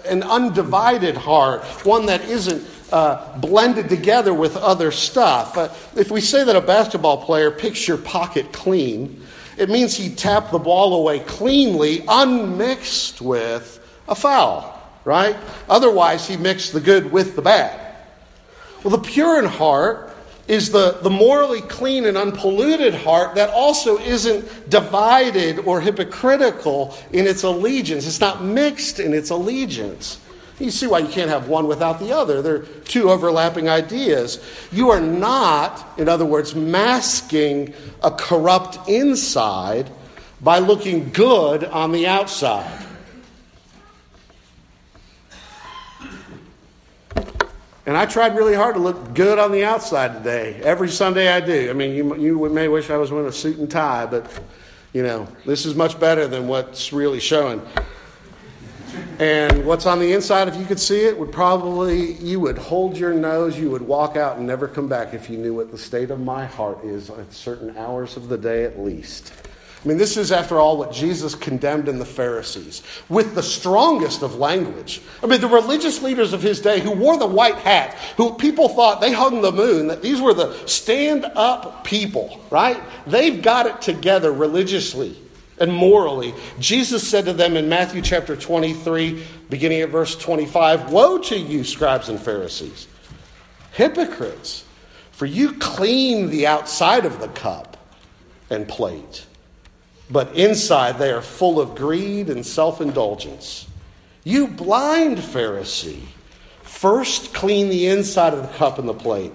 an 0.06 0.24
undivided 0.24 1.18
heart, 1.18 1.64
one 1.86 2.06
that 2.06 2.22
isn't 2.26 2.64
uh, 2.92 3.38
blended 3.40 3.90
together 3.90 4.34
with 4.34 4.56
other 4.56 4.92
stuff. 4.92 5.58
Uh, 5.58 5.70
if 5.96 6.12
we 6.12 6.22
say 6.22 6.44
that 6.44 6.56
a 6.56 6.62
basketball 6.62 7.26
player 7.26 7.52
picks 7.52 7.88
your 7.88 7.98
pocket 7.98 8.52
clean, 8.54 9.22
it 9.58 9.70
means 9.70 9.96
he 9.96 10.10
tapped 10.14 10.52
the 10.52 10.60
ball 10.60 10.96
away 10.96 11.20
cleanly, 11.20 12.04
unmixed 12.08 13.22
with 13.22 13.80
a 14.08 14.16
foul, 14.16 14.82
right? 15.04 15.36
Otherwise, 15.70 16.28
he 16.28 16.38
mixed 16.38 16.74
the 16.74 16.82
good 16.82 17.12
with 17.12 17.36
the 17.36 17.42
bad. 17.42 17.96
Well, 18.84 18.96
the 18.96 19.04
pure 19.04 19.40
in 19.40 19.46
heart 19.46 20.16
is 20.48 20.72
the, 20.72 21.00
the 21.02 21.10
morally 21.10 21.62
clean 21.62 22.06
and 22.06 22.18
unpolluted 22.18 22.94
heart 22.94 23.36
that 23.36 23.50
also 23.50 23.98
isn't 23.98 24.70
divided 24.70 25.60
or 25.60 25.82
hypocritical 25.82 26.96
in 27.12 27.26
its 27.26 27.44
allegiance. 27.44 28.06
It's 28.06 28.20
not 28.20 28.44
mixed 28.44 29.00
in 29.00 29.14
its 29.14 29.32
allegiance. 29.32 30.20
You 30.60 30.72
see 30.72 30.88
why 30.88 31.00
you 31.00 31.10
can't 31.10 31.30
have 31.30 31.50
one 31.50 31.68
without 31.68 32.00
the 32.00 32.16
other. 32.16 32.42
They're 32.42 32.60
two 32.60 33.10
overlapping 33.10 33.68
ideas. 33.68 34.44
You 34.72 34.90
are 34.90 35.02
not, 35.02 35.86
in 35.98 36.08
other 36.08 36.26
words, 36.26 36.56
masking 36.56 37.74
a 38.02 38.12
corrupt 38.12 38.88
inside 38.88 39.90
by 40.42 40.60
looking 40.60 41.12
good 41.12 41.66
on 41.66 41.92
the 41.92 42.08
outside. 42.08 42.84
And 47.86 47.96
I 47.96 48.06
tried 48.06 48.36
really 48.36 48.56
hard 48.56 48.76
to 48.76 48.82
look 48.82 49.14
good 49.14 49.38
on 49.38 49.52
the 49.52 49.64
outside 49.66 50.14
today. 50.14 50.60
Every 50.64 50.90
Sunday 50.90 51.32
I 51.32 51.40
do. 51.40 51.70
I 51.70 51.74
mean, 51.74 51.94
you, 51.94 52.16
you 52.16 52.50
may 52.50 52.68
wish 52.68 52.90
I 52.90 52.98
was 52.98 53.12
wearing 53.12 53.28
a 53.28 53.32
suit 53.32 53.58
and 53.58 53.70
tie, 53.70 54.06
but 54.06 54.26
You 54.96 55.04
know, 55.04 55.28
this 55.46 55.66
is 55.66 55.76
much 55.76 56.00
better 56.00 56.26
than 56.26 56.48
what's 56.48 56.94
really 56.94 57.20
showing. 57.20 57.62
And 59.20 59.66
what's 59.66 59.86
on 59.86 60.00
the 60.00 60.12
inside, 60.12 60.50
if 60.50 60.58
you 60.58 60.66
could 60.66 60.80
see 60.80 61.06
it, 61.06 61.18
would 61.18 61.32
probably, 61.32 62.14
you 62.16 62.42
would 62.42 62.58
hold 62.58 62.98
your 62.98 63.14
nose, 63.14 63.58
you 63.58 63.70
would 63.70 63.82
walk 63.82 64.18
out 64.18 64.38
and 64.38 64.46
never 64.46 64.68
come 64.68 64.90
back 64.90 65.14
if 65.14 65.30
you 65.30 65.38
knew 65.38 65.54
what 65.54 65.72
the 65.72 65.78
state 65.78 66.12
of 66.12 66.20
my 66.20 66.46
heart 66.46 66.84
is 66.84 67.10
at 67.10 67.32
certain 67.32 67.78
hours 67.78 68.18
of 68.18 68.28
the 68.28 68.38
day 68.38 68.66
at 68.66 68.78
least. 68.78 69.32
I 69.86 69.88
mean, 69.88 69.98
this 69.98 70.18
is, 70.18 70.34
after 70.34 70.60
all, 70.60 70.78
what 70.78 70.92
Jesus 70.92 71.34
condemned 71.34 71.88
in 71.88 71.98
the 71.98 72.06
Pharisees 72.06 72.82
with 73.08 73.36
the 73.36 73.44
strongest 73.44 74.22
of 74.22 74.36
language. 74.36 75.02
I 75.24 75.28
mean, 75.28 75.40
the 75.40 75.48
religious 75.48 76.02
leaders 76.02 76.34
of 76.34 76.42
his 76.42 76.60
day 76.60 76.82
who 76.82 76.92
wore 76.92 77.18
the 77.18 77.28
white 77.28 77.60
hat, 77.60 77.94
who 78.18 78.34
people 78.34 78.68
thought 78.68 79.00
they 79.00 79.14
hung 79.14 79.42
the 79.42 79.52
moon, 79.52 79.88
that 79.88 80.02
these 80.02 80.20
were 80.20 80.34
the 80.34 80.56
stand 80.68 81.24
up 81.24 81.86
people, 81.86 82.42
right? 82.50 82.82
They've 83.08 83.42
got 83.42 83.66
it 83.66 83.82
together 83.82 84.34
religiously 84.34 85.22
and 85.60 85.74
morally. 85.74 86.34
Jesus 86.60 87.08
said 87.08 87.26
to 87.26 87.34
them 87.34 87.56
in 87.58 87.70
Matthew 87.70 88.02
chapter 88.02 88.36
23, 88.36 89.24
beginning 89.50 89.82
at 89.82 89.90
verse 89.90 90.16
25 90.16 90.92
Woe 90.92 91.18
to 91.20 91.38
you, 91.38 91.64
scribes 91.64 92.10
and 92.10 92.20
Pharisees, 92.20 92.88
hypocrites, 93.72 94.66
for 95.12 95.26
you 95.26 95.54
clean 95.54 96.30
the 96.30 96.48
outside 96.48 97.06
of 97.06 97.20
the 97.20 97.30
cup 97.30 97.78
and 98.50 98.68
plate 98.68 99.26
but 100.10 100.36
inside 100.36 100.98
they 100.98 101.12
are 101.12 101.22
full 101.22 101.60
of 101.60 101.76
greed 101.76 102.30
and 102.30 102.46
self 102.46 102.82
indulgence. 102.82 103.68
You 104.24 104.48
blind 104.48 105.18
Pharisee, 105.18 106.02
first 106.64 107.34
clean 107.34 107.70
the 107.70 107.88
inside 107.88 108.34
of 108.34 108.42
the 108.42 108.58
cup 108.58 108.80
and 108.80 108.88
the 108.88 108.94
plate, 108.94 109.34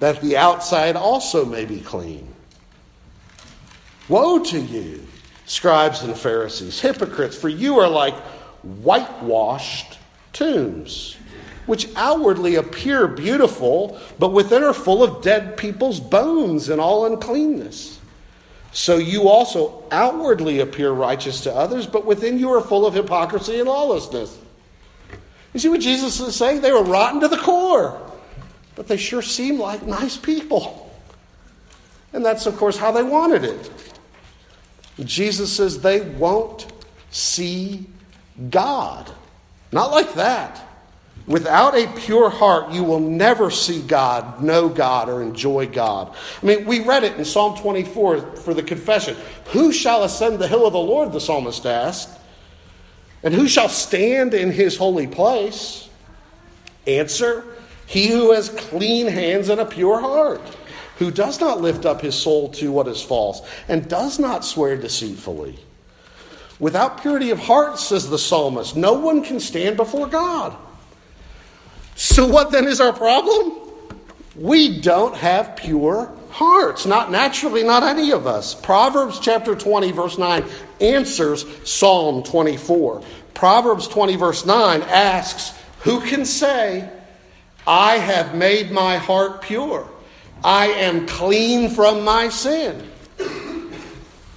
that 0.00 0.20
the 0.20 0.36
outside 0.36 0.96
also 0.96 1.44
may 1.44 1.64
be 1.64 1.80
clean. 1.80 2.34
Woe 4.08 4.42
to 4.44 4.58
you, 4.58 5.06
scribes 5.48 6.02
and 6.02 6.16
Pharisees, 6.16 6.78
hypocrites, 6.80 7.36
for 7.36 7.48
you 7.48 7.78
are 7.78 7.88
like 7.88 8.14
whitewashed 8.62 9.98
tombs, 10.32 11.16
which 11.66 11.88
outwardly 11.96 12.56
appear 12.56 13.08
beautiful, 13.08 13.98
but 14.18 14.28
within 14.28 14.62
are 14.62 14.74
full 14.74 15.02
of 15.02 15.22
dead 15.22 15.56
people's 15.56 16.00
bones 16.00 16.68
and 16.68 16.80
all 16.80 17.06
uncleanness. 17.06 17.98
So 18.72 18.98
you 18.98 19.28
also 19.28 19.84
outwardly 19.90 20.60
appear 20.60 20.90
righteous 20.92 21.40
to 21.42 21.54
others, 21.54 21.86
but 21.86 22.04
within 22.04 22.38
you 22.38 22.52
are 22.52 22.60
full 22.60 22.86
of 22.86 22.92
hypocrisy 22.92 23.58
and 23.58 23.68
lawlessness. 23.68 24.38
You 25.54 25.60
see 25.60 25.70
what 25.70 25.80
Jesus 25.80 26.20
is 26.20 26.36
saying? 26.36 26.60
They 26.60 26.72
were 26.72 26.84
rotten 26.84 27.20
to 27.20 27.28
the 27.28 27.38
core, 27.38 27.98
but 28.76 28.86
they 28.86 28.98
sure 28.98 29.22
seem 29.22 29.58
like 29.58 29.82
nice 29.82 30.18
people. 30.18 30.92
And 32.12 32.22
that's, 32.22 32.44
of 32.44 32.56
course, 32.58 32.76
how 32.76 32.92
they 32.92 33.02
wanted 33.02 33.44
it. 33.44 33.70
Jesus 35.04 35.54
says 35.54 35.80
they 35.80 36.00
won't 36.00 36.66
see 37.10 37.86
God. 38.50 39.10
Not 39.72 39.90
like 39.90 40.14
that. 40.14 40.64
Without 41.26 41.74
a 41.74 41.86
pure 42.00 42.30
heart, 42.30 42.72
you 42.72 42.82
will 42.82 43.00
never 43.00 43.50
see 43.50 43.82
God, 43.82 44.42
know 44.42 44.68
God, 44.68 45.10
or 45.10 45.22
enjoy 45.22 45.66
God. 45.66 46.14
I 46.42 46.46
mean, 46.46 46.64
we 46.64 46.80
read 46.80 47.04
it 47.04 47.18
in 47.18 47.24
Psalm 47.26 47.56
24 47.58 48.36
for 48.36 48.54
the 48.54 48.62
confession. 48.62 49.14
Who 49.48 49.70
shall 49.70 50.04
ascend 50.04 50.38
the 50.38 50.48
hill 50.48 50.66
of 50.66 50.72
the 50.72 50.78
Lord, 50.78 51.12
the 51.12 51.20
psalmist 51.20 51.66
asked? 51.66 52.18
And 53.22 53.34
who 53.34 53.46
shall 53.46 53.68
stand 53.68 54.32
in 54.32 54.50
his 54.50 54.78
holy 54.78 55.06
place? 55.06 55.88
Answer 56.86 57.44
He 57.86 58.08
who 58.08 58.32
has 58.32 58.48
clean 58.48 59.06
hands 59.06 59.50
and 59.50 59.60
a 59.60 59.66
pure 59.66 60.00
heart, 60.00 60.40
who 60.98 61.10
does 61.10 61.40
not 61.40 61.60
lift 61.60 61.86
up 61.86 62.00
his 62.00 62.14
soul 62.14 62.48
to 62.50 62.72
what 62.72 62.88
is 62.88 63.00
false, 63.00 63.40
and 63.68 63.88
does 63.88 64.18
not 64.18 64.44
swear 64.44 64.76
deceitfully. 64.76 65.58
Without 66.58 67.00
purity 67.00 67.30
of 67.30 67.38
heart, 67.38 67.78
says 67.78 68.10
the 68.10 68.18
psalmist, 68.18 68.76
no 68.76 68.94
one 68.94 69.22
can 69.22 69.38
stand 69.38 69.76
before 69.76 70.08
God. 70.08 70.56
So, 71.94 72.26
what 72.26 72.50
then 72.50 72.66
is 72.66 72.80
our 72.80 72.92
problem? 72.92 73.58
We 74.34 74.80
don't 74.80 75.16
have 75.16 75.56
pure 75.56 76.12
hearts. 76.30 76.86
Not 76.86 77.10
naturally, 77.10 77.62
not 77.62 77.82
any 77.82 78.12
of 78.12 78.26
us. 78.26 78.54
Proverbs 78.54 79.18
chapter 79.20 79.54
20, 79.54 79.92
verse 79.92 80.18
9 80.18 80.44
answers 80.80 81.44
Psalm 81.68 82.22
24. 82.22 83.02
Proverbs 83.34 83.88
20, 83.88 84.16
verse 84.16 84.44
9 84.44 84.82
asks, 84.82 85.56
Who 85.80 86.00
can 86.00 86.24
say, 86.24 86.88
I 87.66 87.98
have 87.98 88.34
made 88.34 88.70
my 88.70 88.96
heart 88.96 89.42
pure? 89.42 89.88
I 90.44 90.66
am 90.68 91.06
clean 91.06 91.70
from 91.70 92.04
my 92.04 92.28
sin. 92.28 92.88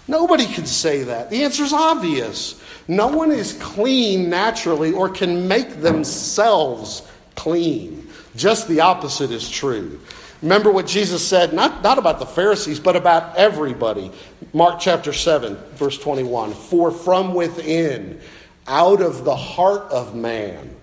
Nobody 0.08 0.46
can 0.46 0.66
say 0.66 1.04
that. 1.04 1.30
The 1.30 1.44
answer 1.44 1.64
is 1.64 1.74
obvious. 1.74 2.62
No 2.88 3.08
one 3.08 3.32
is 3.32 3.54
clean 3.54 4.30
naturally 4.30 4.92
or 4.92 5.10
can 5.10 5.48
make 5.48 5.82
themselves 5.82 7.08
clean. 7.36 8.10
Just 8.36 8.68
the 8.68 8.82
opposite 8.82 9.32
is 9.32 9.50
true. 9.50 10.00
Remember 10.42 10.72
what 10.72 10.88
Jesus 10.88 11.26
said, 11.26 11.54
not, 11.54 11.84
not 11.84 12.00
about 12.00 12.20
the 12.20 12.26
Pharisees, 12.26 12.80
but 12.80 12.96
about 12.96 13.36
everybody. 13.38 14.12
Mark 14.54 14.80
chapter 14.80 15.14
7, 15.14 15.56
verse 15.76 15.98
21. 16.00 16.54
For 16.54 16.92
from 16.92 17.34
within, 17.36 18.20
out 18.68 19.02
of 19.02 19.24
the 19.24 19.36
heart 19.36 19.84
of 19.92 20.16
man, 20.16 20.76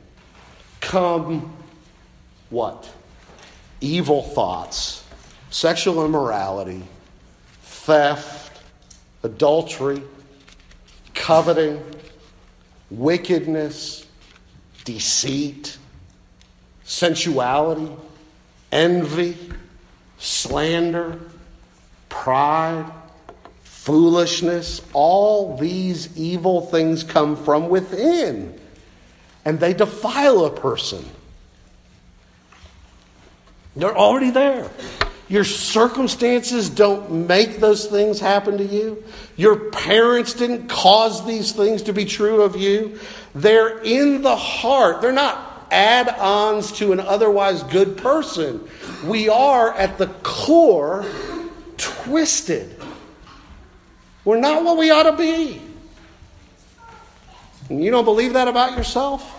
come 0.81 1.57
what? 2.51 2.89
Evil 3.81 4.23
thoughts, 4.23 4.98
sexual 5.51 6.05
immorality, 6.05 6.83
theft, 7.63 8.61
adultery, 9.23 10.03
coveting, 11.15 11.83
wickedness, 12.91 14.07
deceit 14.85 15.79
sensuality, 16.89 17.93
envy, 18.73 19.37
slander, 20.17 21.21
pride, 22.09 22.91
foolishness. 23.63 24.81
All 24.95 25.59
these 25.59 26.17
evil 26.17 26.63
things 26.63 27.05
come 27.05 27.37
from 27.37 27.69
within, 27.69 28.59
and 29.45 29.61
they 29.61 29.75
defile 29.75 30.47
a 30.47 30.51
person. 30.51 31.05
They're 33.77 33.97
already 33.97 34.31
there. 34.31 34.71
Your 35.29 35.45
circumstances 35.45 36.71
don't 36.71 37.27
make 37.27 37.59
those 37.59 37.87
things 37.87 38.19
happen 38.19 38.57
to 38.59 38.65
you. 38.65 39.05
Your 39.37 39.71
parents 39.71 40.33
didn't 40.33 40.69
cause 40.69 41.27
these 41.27 41.53
things 41.53 41.83
to 41.83 41.93
be 41.93 42.07
true 42.07 42.43
of 42.43 42.57
you. 42.57 42.99
They're 43.35 43.79
in 43.81 44.23
the 44.23 44.37
heart. 44.37 45.03
They're 45.03 45.13
not 45.13 45.67
add 45.71 46.09
ons 46.09 46.73
to 46.73 46.93
an 46.93 47.01
otherwise 47.01 47.63
good 47.65 47.99
person. 47.99 48.67
We 49.05 49.29
are, 49.29 49.75
at 49.75 49.99
the 49.99 50.07
core, 50.23 51.05
twisted. 51.77 52.75
We're 54.25 54.41
not 54.41 54.65
what 54.65 54.79
we 54.79 54.91
ought 54.91 55.05
to 55.05 55.17
be. 55.17 55.61
And 57.69 57.85
you 57.85 57.91
don't 57.91 58.07
believe 58.07 58.33
that 58.33 58.49
about 58.49 58.79
yourself? 58.79 59.35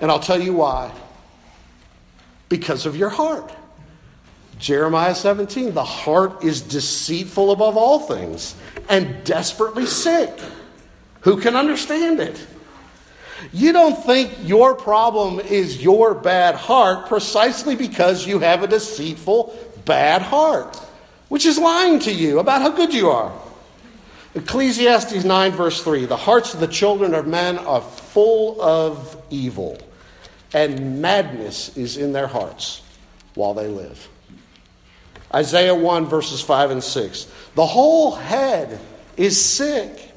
And 0.00 0.12
I'll 0.12 0.20
tell 0.20 0.40
you 0.40 0.54
why. 0.54 0.92
Because 2.48 2.86
of 2.86 2.96
your 2.96 3.08
heart. 3.08 3.52
Jeremiah 4.58 5.14
17, 5.14 5.72
the 5.72 5.84
heart 5.84 6.44
is 6.44 6.60
deceitful 6.60 7.52
above 7.52 7.76
all 7.76 8.00
things 8.00 8.54
and 8.88 9.22
desperately 9.24 9.86
sick. 9.86 10.30
Who 11.20 11.40
can 11.40 11.54
understand 11.54 12.20
it? 12.20 12.44
You 13.52 13.72
don't 13.72 14.04
think 14.04 14.32
your 14.42 14.74
problem 14.74 15.38
is 15.38 15.82
your 15.82 16.14
bad 16.14 16.56
heart 16.56 17.06
precisely 17.06 17.76
because 17.76 18.26
you 18.26 18.40
have 18.40 18.62
a 18.62 18.66
deceitful, 18.66 19.56
bad 19.84 20.22
heart, 20.22 20.76
which 21.28 21.46
is 21.46 21.56
lying 21.56 22.00
to 22.00 22.12
you 22.12 22.40
about 22.40 22.62
how 22.62 22.70
good 22.70 22.92
you 22.92 23.10
are. 23.10 23.32
Ecclesiastes 24.34 25.24
9, 25.24 25.52
verse 25.52 25.82
3 25.82 26.06
The 26.06 26.16
hearts 26.16 26.52
of 26.52 26.60
the 26.60 26.66
children 26.66 27.14
of 27.14 27.26
men 27.26 27.58
are 27.58 27.80
full 27.80 28.60
of 28.60 29.20
evil, 29.30 29.78
and 30.52 31.00
madness 31.00 31.76
is 31.76 31.96
in 31.96 32.12
their 32.12 32.26
hearts 32.26 32.82
while 33.34 33.54
they 33.54 33.68
live. 33.68 34.08
Isaiah 35.34 35.74
1, 35.74 36.06
verses 36.06 36.40
5 36.40 36.70
and 36.70 36.82
6 36.82 37.26
The 37.54 37.66
whole 37.66 38.14
head 38.14 38.80
is 39.16 39.42
sick, 39.42 40.12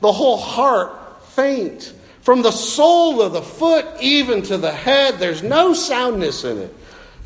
the 0.00 0.12
whole 0.12 0.36
heart 0.36 1.22
faint. 1.30 1.94
From 2.22 2.42
the 2.42 2.52
sole 2.52 3.20
of 3.20 3.32
the 3.32 3.42
foot 3.42 3.84
even 4.00 4.42
to 4.42 4.56
the 4.56 4.70
head, 4.70 5.18
there's 5.18 5.42
no 5.42 5.74
soundness 5.74 6.44
in 6.44 6.58
it, 6.58 6.74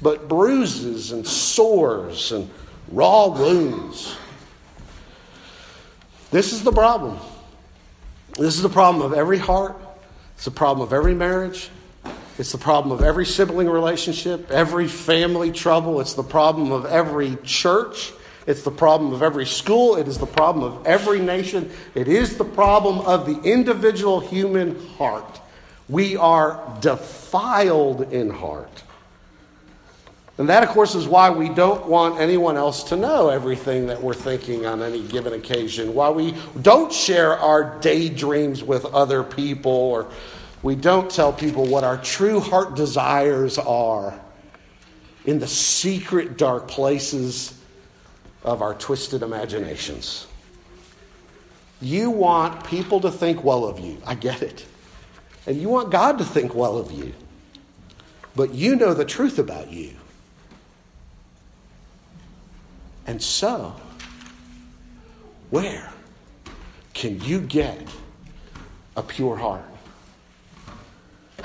but 0.00 0.28
bruises 0.28 1.12
and 1.12 1.26
sores 1.26 2.32
and 2.32 2.48
raw 2.88 3.26
wounds. 3.26 4.16
This 6.30 6.52
is 6.52 6.62
the 6.62 6.72
problem. 6.72 7.18
This 8.38 8.56
is 8.56 8.62
the 8.62 8.68
problem 8.70 9.04
of 9.04 9.16
every 9.16 9.38
heart. 9.38 9.76
It's 10.34 10.44
the 10.44 10.50
problem 10.50 10.86
of 10.86 10.92
every 10.92 11.14
marriage. 11.14 11.70
It's 12.38 12.52
the 12.52 12.58
problem 12.58 12.92
of 12.92 13.02
every 13.02 13.24
sibling 13.24 13.68
relationship, 13.68 14.50
every 14.50 14.88
family 14.88 15.52
trouble. 15.52 16.00
It's 16.00 16.14
the 16.14 16.22
problem 16.22 16.70
of 16.70 16.84
every 16.84 17.36
church 17.44 18.12
It's 18.46 18.62
the 18.62 18.70
problem 18.70 19.12
of 19.12 19.22
every 19.22 19.46
school. 19.46 19.96
It 19.96 20.06
is 20.06 20.18
the 20.18 20.26
problem 20.26 20.64
of 20.64 20.86
every 20.86 21.20
nation. 21.20 21.70
It 21.94 22.08
is 22.08 22.36
the 22.36 22.44
problem 22.44 23.00
of 23.00 23.26
the 23.26 23.40
individual 23.42 24.20
human 24.20 24.86
heart. 24.90 25.40
We 25.88 26.16
are 26.16 26.78
defiled 26.80 28.12
in 28.12 28.30
heart. 28.30 28.82
And 30.38 30.48
that, 30.50 30.62
of 30.62 30.68
course, 30.68 30.94
is 30.94 31.08
why 31.08 31.30
we 31.30 31.48
don't 31.48 31.86
want 31.86 32.20
anyone 32.20 32.56
else 32.56 32.84
to 32.84 32.96
know 32.96 33.30
everything 33.30 33.86
that 33.86 34.02
we're 34.02 34.14
thinking 34.14 34.66
on 34.66 34.82
any 34.82 35.02
given 35.02 35.32
occasion, 35.32 35.94
why 35.94 36.10
we 36.10 36.34
don't 36.60 36.92
share 36.92 37.38
our 37.38 37.80
daydreams 37.80 38.62
with 38.62 38.84
other 38.84 39.22
people, 39.22 39.72
or 39.72 40.06
we 40.66 40.74
don't 40.74 41.08
tell 41.08 41.32
people 41.32 41.64
what 41.64 41.84
our 41.84 41.96
true 41.96 42.40
heart 42.40 42.74
desires 42.74 43.56
are 43.56 44.18
in 45.24 45.38
the 45.38 45.46
secret, 45.46 46.36
dark 46.36 46.66
places 46.66 47.56
of 48.42 48.62
our 48.62 48.74
twisted 48.74 49.22
imaginations. 49.22 50.26
You 51.80 52.10
want 52.10 52.66
people 52.66 53.00
to 53.02 53.12
think 53.12 53.44
well 53.44 53.64
of 53.64 53.78
you. 53.78 54.02
I 54.04 54.16
get 54.16 54.42
it. 54.42 54.66
And 55.46 55.56
you 55.56 55.68
want 55.68 55.92
God 55.92 56.18
to 56.18 56.24
think 56.24 56.52
well 56.52 56.78
of 56.78 56.90
you. 56.90 57.12
But 58.34 58.52
you 58.52 58.74
know 58.74 58.92
the 58.92 59.04
truth 59.04 59.38
about 59.38 59.70
you. 59.70 59.92
And 63.06 63.22
so, 63.22 63.72
where 65.50 65.92
can 66.92 67.20
you 67.20 67.40
get 67.40 67.86
a 68.96 69.02
pure 69.04 69.36
heart? 69.36 69.62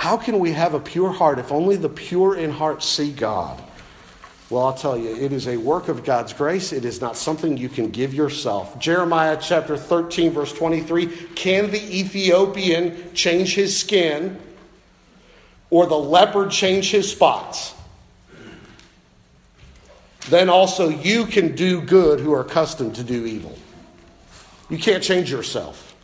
How 0.02 0.18
can 0.18 0.40
we 0.40 0.54
have 0.54 0.74
a 0.74 0.80
pure 0.80 1.12
heart 1.12 1.38
if 1.38 1.52
only 1.52 1.76
the 1.76 1.88
pure 1.88 2.36
in 2.36 2.50
heart 2.50 2.82
see 2.82 3.12
God? 3.12 3.62
Well, 4.50 4.66
I'll 4.66 4.74
tell 4.74 4.98
you, 4.98 5.16
it 5.16 5.32
is 5.32 5.48
a 5.48 5.58
work 5.58 5.90
of 5.90 6.04
God's 6.04 6.34
grace. 6.34 6.74
It 6.74 6.86
is 6.86 7.02
not 7.02 7.16
something 7.16 7.56
you 7.56 7.70
can 7.70 7.92
give 7.92 8.12
yourself. 8.12 8.80
Jeremiah 8.80 9.38
chapter 9.40 9.78
13, 9.78 10.32
verse 10.32 10.52
23 10.54 11.06
Can 11.36 11.70
the 11.70 12.00
Ethiopian 12.00 13.14
change 13.14 13.54
his 13.54 13.78
skin 13.78 14.40
or 15.70 15.86
the 15.86 16.00
leopard 16.00 16.50
change 16.50 16.90
his 16.90 17.12
spots? 17.12 17.76
then 20.30 20.50
also 20.50 20.90
you 20.90 21.28
can 21.28 21.56
do 21.56 21.80
good 21.80 22.20
who 22.20 22.34
are 22.34 22.42
accustomed 22.42 22.96
to 22.96 23.04
do 23.04 23.28
evil. 23.28 23.56
You 24.68 24.80
can't 24.80 25.04
change 25.04 25.30
yourself. 25.30 25.96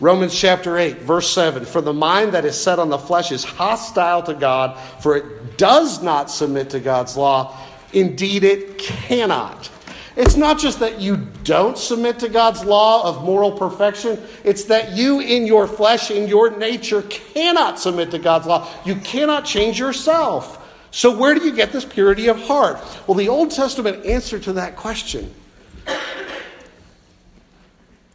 Romans 0.00 0.34
chapter 0.34 0.76
8, 0.76 0.98
verse 0.98 1.30
7 1.30 1.64
For 1.64 1.80
the 1.80 1.92
mind 1.92 2.32
that 2.32 2.44
is 2.44 2.60
set 2.60 2.78
on 2.78 2.88
the 2.88 2.98
flesh 2.98 3.30
is 3.30 3.44
hostile 3.44 4.22
to 4.24 4.34
God, 4.34 4.78
for 5.00 5.16
it 5.16 5.56
does 5.56 6.02
not 6.02 6.30
submit 6.30 6.70
to 6.70 6.80
God's 6.80 7.16
law. 7.16 7.56
Indeed, 7.92 8.42
it 8.42 8.78
cannot. 8.78 9.70
It's 10.16 10.36
not 10.36 10.60
just 10.60 10.78
that 10.80 11.00
you 11.00 11.16
don't 11.42 11.76
submit 11.76 12.20
to 12.20 12.28
God's 12.28 12.64
law 12.64 13.08
of 13.08 13.24
moral 13.24 13.52
perfection, 13.52 14.20
it's 14.44 14.64
that 14.64 14.92
you, 14.92 15.20
in 15.20 15.46
your 15.46 15.66
flesh, 15.66 16.10
in 16.10 16.28
your 16.28 16.56
nature, 16.56 17.02
cannot 17.02 17.80
submit 17.80 18.10
to 18.12 18.18
God's 18.18 18.46
law. 18.46 18.68
You 18.84 18.96
cannot 18.96 19.44
change 19.44 19.78
yourself. 19.78 20.60
So, 20.92 21.16
where 21.16 21.34
do 21.34 21.44
you 21.44 21.52
get 21.52 21.72
this 21.72 21.84
purity 21.84 22.28
of 22.28 22.40
heart? 22.40 22.78
Well, 23.08 23.16
the 23.16 23.28
Old 23.28 23.50
Testament 23.50 24.06
answer 24.06 24.38
to 24.40 24.52
that 24.54 24.76
question. 24.76 25.34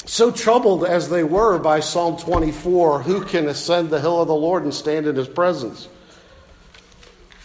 So 0.10 0.32
troubled 0.32 0.86
as 0.86 1.08
they 1.08 1.24
were 1.24 1.60
by 1.60 1.82
Psalm 1.82 2.18
24, 2.18 3.04
who 3.04 3.24
can 3.24 3.48
ascend 3.48 3.92
the 3.92 4.02
hill 4.02 4.20
of 4.20 4.28
the 4.28 4.34
Lord 4.34 4.64
and 4.64 4.74
stand 4.74 5.06
in 5.06 5.16
his 5.16 5.28
presence? 5.28 5.88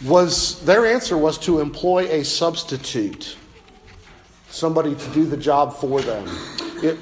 Was 0.03 0.59
their 0.65 0.87
answer 0.87 1.15
was 1.15 1.37
to 1.39 1.59
employ 1.59 2.07
a 2.07 2.25
substitute, 2.25 3.37
somebody 4.49 4.95
to 4.95 5.09
do 5.11 5.27
the 5.27 5.37
job 5.37 5.75
for 5.75 6.01
them. 6.01 6.27
It, 6.81 6.97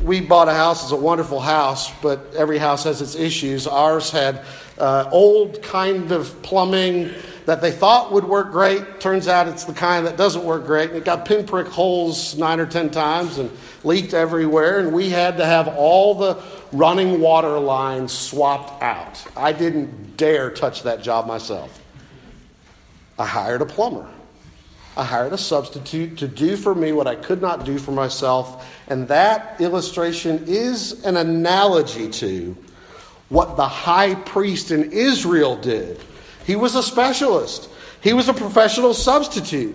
we 0.00 0.20
bought 0.20 0.46
a 0.46 0.54
house, 0.54 0.84
it's 0.84 0.92
a 0.92 0.96
wonderful 0.96 1.40
house, 1.40 1.90
but 2.00 2.32
every 2.36 2.58
house 2.58 2.84
has 2.84 3.02
its 3.02 3.16
issues. 3.16 3.66
Ours 3.66 4.12
had 4.12 4.44
uh, 4.78 5.08
old 5.10 5.60
kind 5.60 6.12
of 6.12 6.40
plumbing 6.42 7.10
that 7.50 7.60
they 7.60 7.72
thought 7.72 8.12
would 8.12 8.22
work 8.22 8.52
great. 8.52 9.00
Turns 9.00 9.26
out 9.26 9.48
it's 9.48 9.64
the 9.64 9.72
kind 9.72 10.06
that 10.06 10.16
doesn't 10.16 10.44
work 10.44 10.66
great. 10.66 10.90
And 10.90 10.96
it 10.96 11.04
got 11.04 11.24
pinprick 11.24 11.66
holes 11.66 12.38
nine 12.38 12.60
or 12.60 12.66
ten 12.66 12.90
times 12.90 13.38
and 13.38 13.50
leaked 13.82 14.14
everywhere. 14.14 14.78
And 14.78 14.92
we 14.92 15.10
had 15.10 15.38
to 15.38 15.44
have 15.44 15.66
all 15.66 16.14
the 16.14 16.40
running 16.70 17.20
water 17.20 17.58
lines 17.58 18.12
swapped 18.12 18.80
out. 18.80 19.26
I 19.36 19.50
didn't 19.50 20.16
dare 20.16 20.52
touch 20.52 20.84
that 20.84 21.02
job 21.02 21.26
myself. 21.26 21.82
I 23.18 23.26
hired 23.26 23.62
a 23.62 23.66
plumber. 23.66 24.08
I 24.96 25.02
hired 25.02 25.32
a 25.32 25.38
substitute 25.38 26.18
to 26.18 26.28
do 26.28 26.56
for 26.56 26.72
me 26.72 26.92
what 26.92 27.08
I 27.08 27.16
could 27.16 27.42
not 27.42 27.64
do 27.64 27.78
for 27.78 27.90
myself. 27.90 28.64
And 28.86 29.08
that 29.08 29.60
illustration 29.60 30.44
is 30.46 31.04
an 31.04 31.16
analogy 31.16 32.10
to 32.10 32.56
what 33.28 33.56
the 33.56 33.66
high 33.66 34.14
priest 34.14 34.70
in 34.70 34.92
Israel 34.92 35.56
did 35.56 36.00
he 36.50 36.56
was 36.56 36.74
a 36.74 36.82
specialist, 36.82 37.70
he 38.00 38.12
was 38.12 38.28
a 38.28 38.34
professional 38.34 38.92
substitute. 38.92 39.72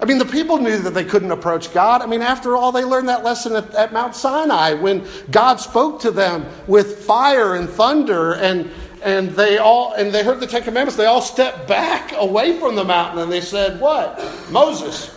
I 0.00 0.04
mean, 0.04 0.18
the 0.18 0.24
people 0.24 0.58
knew 0.58 0.78
that 0.78 0.94
they 0.94 1.04
couldn't 1.04 1.32
approach 1.32 1.74
God. 1.74 2.00
I 2.00 2.06
mean, 2.06 2.22
after 2.22 2.56
all, 2.56 2.70
they 2.70 2.84
learned 2.84 3.08
that 3.08 3.24
lesson 3.24 3.56
at, 3.56 3.74
at 3.74 3.92
Mount 3.92 4.14
Sinai 4.14 4.74
when 4.74 5.04
God 5.32 5.56
spoke 5.56 6.00
to 6.02 6.12
them 6.12 6.46
with 6.68 7.04
fire 7.04 7.56
and 7.56 7.68
thunder 7.68 8.34
and 8.34 8.70
and 9.02 9.30
they 9.30 9.58
all 9.58 9.92
and 9.94 10.12
they 10.14 10.22
heard 10.22 10.38
the 10.38 10.46
Ten 10.46 10.62
Commandments. 10.62 10.94
They 10.94 11.06
all 11.06 11.20
stepped 11.20 11.66
back 11.66 12.12
away 12.14 12.56
from 12.60 12.76
the 12.76 12.84
mountain 12.84 13.18
and 13.18 13.32
they 13.32 13.40
said, 13.40 13.80
"What, 13.80 14.22
Moses? 14.48 15.10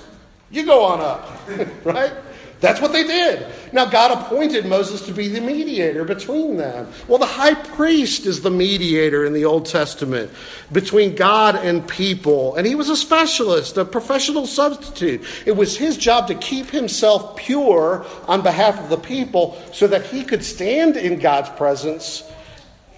You 0.49 0.65
go 0.65 0.83
on 0.85 1.01
up, 1.01 1.29
right?" 1.85 2.13
That's 2.63 2.79
what 2.79 2.93
they 2.93 3.03
did. 3.03 3.45
Now, 3.73 3.83
God 3.83 4.17
appointed 4.17 4.65
Moses 4.65 5.01
to 5.07 5.11
be 5.11 5.27
the 5.27 5.41
mediator 5.41 6.05
between 6.05 6.55
them. 6.55 6.87
Well, 7.09 7.17
the 7.17 7.25
high 7.25 7.55
priest 7.55 8.25
is 8.25 8.39
the 8.39 8.49
mediator 8.49 9.25
in 9.25 9.33
the 9.33 9.43
Old 9.43 9.65
Testament 9.65 10.31
between 10.71 11.13
God 11.13 11.57
and 11.57 11.85
people. 11.85 12.55
And 12.55 12.65
he 12.65 12.75
was 12.75 12.87
a 12.87 12.95
specialist, 12.95 13.75
a 13.75 13.83
professional 13.83 14.47
substitute. 14.47 15.25
It 15.45 15.57
was 15.57 15.75
his 15.75 15.97
job 15.97 16.27
to 16.27 16.35
keep 16.35 16.69
himself 16.69 17.35
pure 17.35 18.05
on 18.29 18.43
behalf 18.43 18.79
of 18.79 18.87
the 18.87 18.95
people 18.95 19.61
so 19.73 19.85
that 19.87 20.05
he 20.05 20.23
could 20.23 20.41
stand 20.41 20.95
in 20.95 21.19
God's 21.19 21.49
presence 21.49 22.23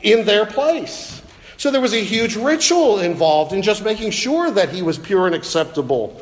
in 0.03 0.25
their 0.27 0.45
place. 0.45 1.23
So 1.57 1.71
there 1.71 1.81
was 1.81 1.95
a 1.95 2.03
huge 2.03 2.35
ritual 2.35 2.99
involved 2.99 3.51
in 3.51 3.63
just 3.63 3.83
making 3.83 4.11
sure 4.11 4.51
that 4.51 4.69
he 4.69 4.83
was 4.83 4.99
pure 4.99 5.25
and 5.25 5.33
acceptable 5.33 6.21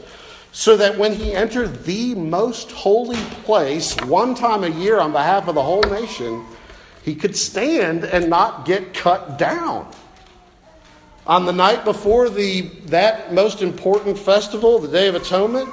so 0.53 0.77
that 0.77 0.99
when 0.99 1.13
he 1.13 1.33
entered 1.33 1.83
the 1.83 2.13
most 2.13 2.71
holy 2.71 3.17
place 3.43 3.99
one 4.01 4.35
time 4.35 4.63
a 4.63 4.69
year 4.69 4.99
on 4.99 5.11
behalf 5.11 5.47
of 5.47 5.55
the 5.55 5.63
whole 5.63 5.81
nation, 5.81 6.45
he 7.01 7.15
could 7.15 7.35
stand 7.35 8.05
and 8.05 8.29
not 8.29 8.63
get 8.63 8.93
cut 8.93 9.39
down. 9.39 9.91
On 11.25 11.47
the 11.47 11.51
night 11.51 11.83
before 11.83 12.29
the, 12.29 12.61
that 12.85 13.33
most 13.33 13.63
important 13.63 14.17
festival, 14.17 14.77
the 14.77 14.87
Day 14.87 15.07
of 15.07 15.15
Atonement, 15.15 15.69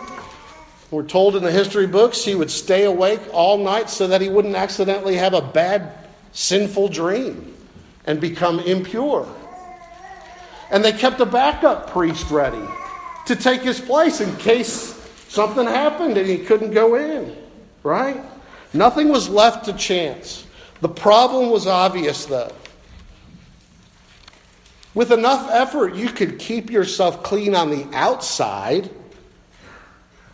we're 0.91 1.07
told 1.07 1.37
in 1.37 1.43
the 1.43 1.53
history 1.53 1.87
books 1.87 2.25
he 2.25 2.35
would 2.35 2.51
stay 2.51 2.85
awake 2.85 3.21
all 3.33 3.59
night 3.59 3.91
so 3.91 4.07
that 4.07 4.23
he 4.23 4.31
wouldn't 4.31 4.57
accidentally 4.57 5.17
have 5.17 5.35
a 5.35 5.43
bad, 5.43 5.93
sinful 6.33 6.89
dream 6.89 7.55
and 8.07 8.19
become 8.19 8.59
impure. 8.61 9.29
And 10.71 10.83
they 10.83 10.93
kept 10.93 11.21
a 11.21 11.27
backup 11.27 11.91
priest 11.91 12.31
ready 12.31 12.67
to 13.31 13.37
take 13.37 13.63
his 13.63 13.81
place 13.81 14.21
in 14.21 14.37
case 14.39 15.01
something 15.29 15.65
happened 15.65 16.19
and 16.19 16.27
he 16.27 16.37
couldn't 16.37 16.73
go 16.73 16.97
in, 16.97 17.37
right? 17.85 18.21
Nothing 18.73 19.09
was 19.09 19.29
left 19.29 19.67
to 19.67 19.73
chance. 19.73 20.45
The 20.81 20.89
problem 20.89 21.49
was 21.51 21.69
obvious, 21.69 22.27
though. 22.27 22.51
With 24.95 25.13
enough 25.13 25.49
effort, 25.49 25.95
you 25.95 26.09
could 26.09 26.41
keep 26.41 26.71
yourself 26.71 27.23
clean 27.23 27.55
on 27.55 27.71
the 27.71 27.87
outside, 27.93 28.91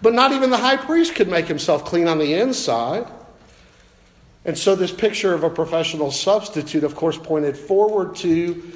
but 0.01 0.15
not 0.15 0.33
even 0.33 0.49
the 0.49 0.57
high 0.57 0.79
priest 0.79 1.15
could 1.15 1.29
make 1.29 1.45
himself 1.45 1.85
clean 1.85 2.09
on 2.09 2.19
the 2.19 2.33
inside. 2.33 3.07
And 4.47 4.57
so, 4.57 4.75
this 4.75 4.93
picture 4.93 5.35
of 5.35 5.45
a 5.45 5.51
professional 5.51 6.11
substitute, 6.11 6.83
of 6.83 6.95
course, 6.95 7.19
pointed 7.19 7.59
forward 7.59 8.17
to 8.17 8.73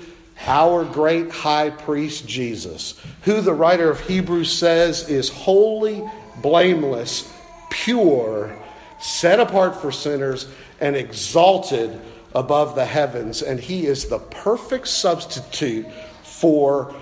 our 0.47 0.85
great 0.85 1.31
high 1.31 1.71
priest 1.71 2.27
Jesus, 2.27 3.01
who 3.23 3.41
the 3.41 3.55
writer 3.55 3.91
of 3.91 4.01
Hebrews 4.01 4.53
says 4.53 5.09
is 5.09 5.29
holy, 5.29 6.03
blameless, 6.43 7.33
pure, 7.71 8.57
set 8.99 9.41
apart 9.41 9.77
for 9.81 9.93
sinners, 9.93 10.47
and 10.81 10.97
exalted 10.97 12.01
above 12.35 12.75
the 12.75 12.85
heavens. 12.85 13.43
And 13.43 13.61
he 13.61 13.87
is 13.87 14.07
the 14.07 14.19
perfect 14.19 14.89
substitute 14.89 15.87
for 16.23 16.95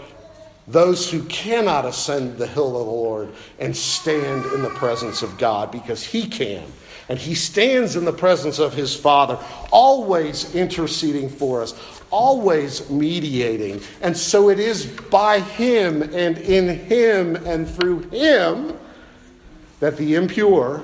those 0.67 1.11
who 1.11 1.23
cannot 1.25 1.87
ascend 1.87 2.37
the 2.37 2.47
hill 2.47 2.79
of 2.79 2.87
the 2.87 2.93
Lord 2.93 3.33
and 3.59 3.75
stand 3.75 4.45
in 4.53 4.63
the 4.63 4.71
presence 4.71 5.23
of 5.23 5.39
God 5.39 5.71
because 5.71 6.03
he 6.05 6.27
can. 6.27 6.65
And 7.09 7.19
he 7.19 7.35
stands 7.35 7.97
in 7.97 8.05
the 8.05 8.13
presence 8.13 8.59
of 8.59 8.75
his 8.75 8.95
Father, 8.95 9.39
always 9.73 10.55
interceding 10.55 11.31
for 11.31 11.63
us, 11.63 11.73
always 12.11 12.89
mediating. 12.91 13.81
And 14.01 14.17
so 14.17 14.49
it 14.49 14.59
is 14.59 14.87
by 14.87 15.41
Him 15.41 16.03
and 16.03 16.39
in 16.39 16.79
Him 16.87 17.37
and 17.37 17.69
through 17.69 18.01
Him 18.11 18.77
that 19.81 19.97
the 19.97 20.15
impure 20.15 20.83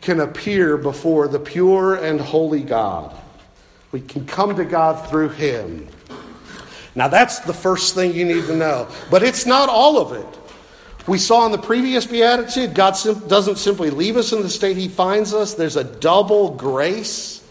can 0.00 0.20
appear 0.20 0.76
before 0.76 1.28
the 1.28 1.38
pure 1.38 1.96
and 1.96 2.20
holy 2.20 2.62
God. 2.62 3.14
We 3.92 4.00
can 4.00 4.26
come 4.26 4.56
to 4.56 4.64
God 4.64 5.08
through 5.08 5.30
Him. 5.30 5.88
Now, 6.94 7.08
that's 7.08 7.40
the 7.40 7.54
first 7.54 7.94
thing 7.94 8.14
you 8.14 8.24
need 8.24 8.46
to 8.46 8.56
know. 8.56 8.88
But 9.10 9.22
it's 9.22 9.46
not 9.46 9.68
all 9.68 9.98
of 9.98 10.12
it. 10.12 10.26
We 11.06 11.18
saw 11.18 11.46
in 11.46 11.52
the 11.52 11.58
previous 11.58 12.06
beatitude, 12.06 12.74
God 12.74 12.96
doesn't 13.28 13.56
simply 13.56 13.90
leave 13.90 14.16
us 14.16 14.32
in 14.32 14.42
the 14.42 14.50
state 14.50 14.76
He 14.76 14.88
finds 14.88 15.34
us, 15.34 15.54
there's 15.54 15.76
a 15.76 15.84
double 15.84 16.50
grace 16.50 17.42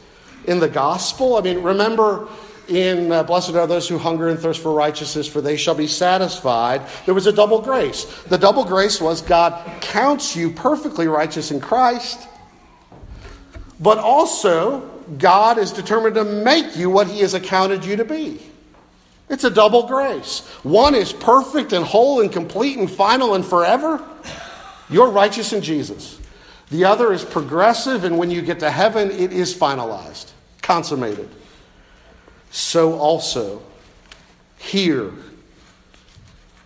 in 0.45 0.59
the 0.59 0.69
gospel. 0.69 1.35
I 1.35 1.41
mean, 1.41 1.61
remember 1.61 2.27
in 2.69 3.11
uh, 3.11 3.23
Blessed 3.23 3.55
are 3.55 3.67
those 3.67 3.87
who 3.87 3.97
hunger 3.97 4.29
and 4.29 4.39
thirst 4.39 4.61
for 4.61 4.73
righteousness, 4.73 5.27
for 5.27 5.41
they 5.41 5.57
shall 5.57 5.75
be 5.75 5.87
satisfied. 5.87 6.81
There 7.05 7.13
was 7.13 7.27
a 7.27 7.33
double 7.33 7.61
grace. 7.61 8.05
The 8.23 8.37
double 8.37 8.63
grace 8.63 9.01
was 9.01 9.21
God 9.21 9.81
counts 9.81 10.35
you 10.35 10.51
perfectly 10.51 11.07
righteous 11.07 11.51
in 11.51 11.59
Christ, 11.59 12.27
but 13.79 13.97
also 13.97 14.81
God 15.17 15.57
is 15.57 15.71
determined 15.71 16.15
to 16.15 16.23
make 16.23 16.75
you 16.75 16.89
what 16.89 17.07
He 17.07 17.21
has 17.21 17.33
accounted 17.33 17.83
you 17.83 17.95
to 17.95 18.05
be. 18.05 18.41
It's 19.29 19.43
a 19.43 19.49
double 19.49 19.87
grace. 19.87 20.47
One 20.63 20.95
is 20.95 21.13
perfect 21.13 21.73
and 21.73 21.85
whole 21.85 22.21
and 22.21 22.31
complete 22.31 22.77
and 22.77 22.89
final 22.89 23.35
and 23.35 23.45
forever. 23.45 24.03
You're 24.89 25.09
righteous 25.09 25.53
in 25.53 25.61
Jesus. 25.61 26.19
The 26.71 26.85
other 26.85 27.13
is 27.13 27.23
progressive, 27.23 28.03
and 28.03 28.17
when 28.17 28.29
you 28.31 28.41
get 28.41 28.59
to 28.59 28.69
heaven, 28.69 29.09
it 29.11 29.31
is 29.31 29.55
finalized, 29.55 30.31
consummated. 30.61 31.29
So 32.51 32.97
also, 32.97 33.61
here, 34.57 35.11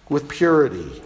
with 0.10 0.28
purity, 0.30 1.02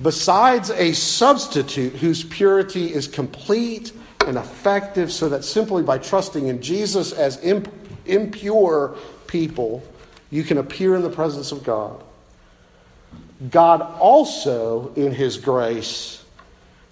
besides 0.00 0.70
a 0.70 0.92
substitute 0.92 1.94
whose 1.94 2.24
purity 2.24 2.92
is 2.92 3.08
complete 3.08 3.92
and 4.26 4.36
effective, 4.36 5.12
so 5.12 5.28
that 5.28 5.44
simply 5.44 5.82
by 5.82 5.98
trusting 5.98 6.46
in 6.46 6.62
Jesus 6.62 7.12
as 7.12 7.42
imp- 7.42 7.72
impure 8.06 8.96
people, 9.26 9.82
you 10.30 10.44
can 10.44 10.58
appear 10.58 10.94
in 10.94 11.02
the 11.02 11.10
presence 11.10 11.52
of 11.52 11.64
God. 11.64 12.02
God 13.50 13.80
also, 13.98 14.92
in 14.94 15.12
His 15.12 15.36
grace, 15.38 16.22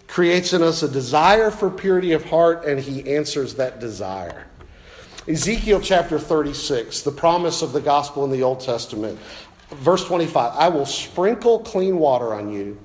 creates 0.09 0.53
in 0.53 0.63
us 0.63 0.83
a 0.83 0.89
desire 0.89 1.51
for 1.51 1.71
purity 1.71 2.13
of 2.13 2.25
heart, 2.25 2.65
and 2.65 2.81
He 2.81 3.15
answers 3.15 3.55
that 3.55 3.79
desire. 3.79 4.48
Ezekiel 5.29 5.83
chapter 5.83 6.19
36, 6.19 7.03
the 7.03 7.13
promise 7.13 7.61
of 7.61 7.75
the 7.75 7.83
gospel 7.83 8.25
in 8.25 8.31
the 8.31 8.43
Old 8.43 8.61
Testament, 8.61 9.19
verse 9.69 10.03
25 10.07 10.55
I 10.55 10.69
will 10.71 10.87
sprinkle 10.87 11.59
clean 11.59 11.99
water 11.99 12.33
on 12.33 12.51
you, 12.51 12.81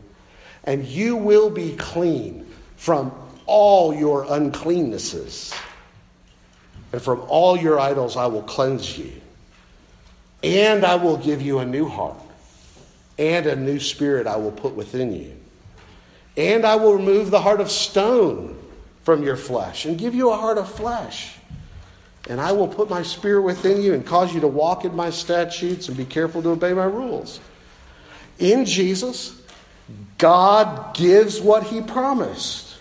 and 0.65 0.85
you 0.85 1.15
will 1.15 1.49
be 1.49 1.73
clean 1.77 2.45
from 2.75 3.13
all 3.45 3.93
your 3.93 4.25
uncleannesses. 4.25 5.57
And 6.91 7.01
from 7.01 7.21
all 7.29 7.57
your 7.57 7.79
idols 7.79 8.17
I 8.17 8.25
will 8.25 8.43
cleanse 8.43 8.97
you. 8.97 9.13
And 10.43 10.85
I 10.85 10.95
will 10.95 11.17
give 11.17 11.41
you 11.41 11.59
a 11.59 11.65
new 11.65 11.87
heart, 11.87 12.17
and 13.17 13.45
a 13.45 13.55
new 13.55 13.79
spirit 13.79 14.27
I 14.27 14.35
will 14.35 14.51
put 14.51 14.73
within 14.73 15.13
you. 15.13 15.33
And 16.35 16.65
I 16.65 16.75
will 16.75 16.95
remove 16.95 17.31
the 17.31 17.41
heart 17.41 17.61
of 17.61 17.71
stone 17.71 18.59
from 19.03 19.23
your 19.23 19.37
flesh 19.37 19.85
and 19.85 19.97
give 19.97 20.13
you 20.13 20.29
a 20.29 20.35
heart 20.35 20.57
of 20.57 20.69
flesh. 20.69 21.37
And 22.29 22.39
I 22.39 22.51
will 22.53 22.67
put 22.67 22.89
my 22.89 23.03
spirit 23.03 23.41
within 23.41 23.81
you 23.81 23.93
and 23.93 24.05
cause 24.05 24.33
you 24.33 24.39
to 24.41 24.47
walk 24.47 24.85
in 24.85 24.95
my 24.95 25.09
statutes 25.09 25.89
and 25.89 25.97
be 25.97 26.05
careful 26.05 26.41
to 26.43 26.49
obey 26.49 26.73
my 26.73 26.85
rules. 26.85 27.39
In 28.39 28.65
Jesus, 28.65 29.41
God 30.17 30.95
gives 30.95 31.41
what 31.41 31.63
he 31.63 31.81
promised. 31.81 32.77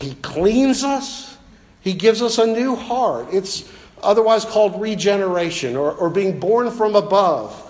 He 0.00 0.14
cleans 0.16 0.82
us, 0.82 1.36
he 1.80 1.92
gives 1.92 2.22
us 2.22 2.38
a 2.38 2.46
new 2.46 2.74
heart. 2.74 3.28
It's 3.32 3.70
otherwise 4.02 4.44
called 4.44 4.80
regeneration 4.80 5.76
or, 5.76 5.92
or 5.92 6.10
being 6.10 6.40
born 6.40 6.70
from 6.70 6.96
above. 6.96 7.60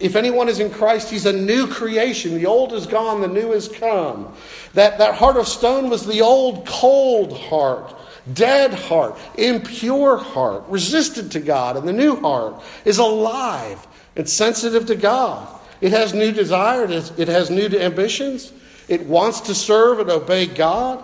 If 0.00 0.16
anyone 0.16 0.48
is 0.48 0.58
in 0.58 0.70
Christ, 0.70 1.10
he's 1.10 1.26
a 1.26 1.32
new 1.32 1.66
creation. 1.66 2.34
The 2.34 2.46
old 2.46 2.72
is 2.72 2.86
gone, 2.86 3.20
the 3.20 3.28
new 3.28 3.52
has 3.52 3.68
come. 3.68 4.34
That, 4.74 4.98
that 4.98 5.14
heart 5.14 5.36
of 5.36 5.46
stone 5.46 5.90
was 5.90 6.06
the 6.06 6.22
old 6.22 6.66
cold 6.66 7.38
heart, 7.38 7.94
dead 8.32 8.74
heart, 8.74 9.18
impure 9.36 10.16
heart, 10.16 10.64
resistant 10.68 11.32
to 11.32 11.40
God. 11.40 11.76
And 11.76 11.86
the 11.86 11.92
new 11.92 12.16
heart 12.20 12.62
is 12.84 12.98
alive 12.98 13.86
and 14.16 14.28
sensitive 14.28 14.86
to 14.86 14.94
God. 14.94 15.48
It 15.80 15.92
has 15.92 16.14
new 16.14 16.30
desires, 16.30 17.12
it 17.18 17.28
has 17.28 17.50
new 17.50 17.66
ambitions, 17.66 18.52
it 18.88 19.06
wants 19.06 19.40
to 19.42 19.54
serve 19.54 19.98
and 19.98 20.10
obey 20.10 20.46
God. 20.46 21.02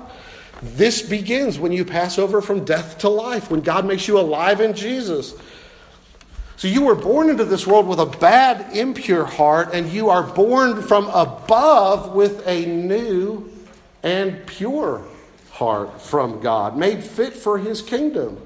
This 0.62 1.02
begins 1.02 1.58
when 1.58 1.72
you 1.72 1.84
pass 1.84 2.18
over 2.18 2.40
from 2.40 2.64
death 2.64 2.98
to 2.98 3.08
life, 3.08 3.50
when 3.50 3.60
God 3.60 3.86
makes 3.86 4.08
you 4.08 4.18
alive 4.18 4.60
in 4.60 4.74
Jesus. 4.74 5.34
So 6.56 6.66
you 6.66 6.82
were 6.82 6.96
born 6.96 7.30
into 7.30 7.44
this 7.44 7.66
world 7.66 7.86
with 7.86 8.00
a 8.00 8.06
bad, 8.06 8.76
impure 8.76 9.24
heart, 9.24 9.70
and 9.72 9.88
you 9.92 10.10
are 10.10 10.24
born 10.24 10.82
from 10.82 11.06
above 11.06 12.14
with 12.14 12.46
a 12.48 12.66
new 12.66 13.48
and 14.02 14.44
pure 14.46 15.04
heart 15.58 16.00
from 16.00 16.40
God, 16.40 16.76
made 16.76 17.02
fit 17.02 17.34
for 17.34 17.58
his 17.58 17.82
kingdom. 17.82 18.40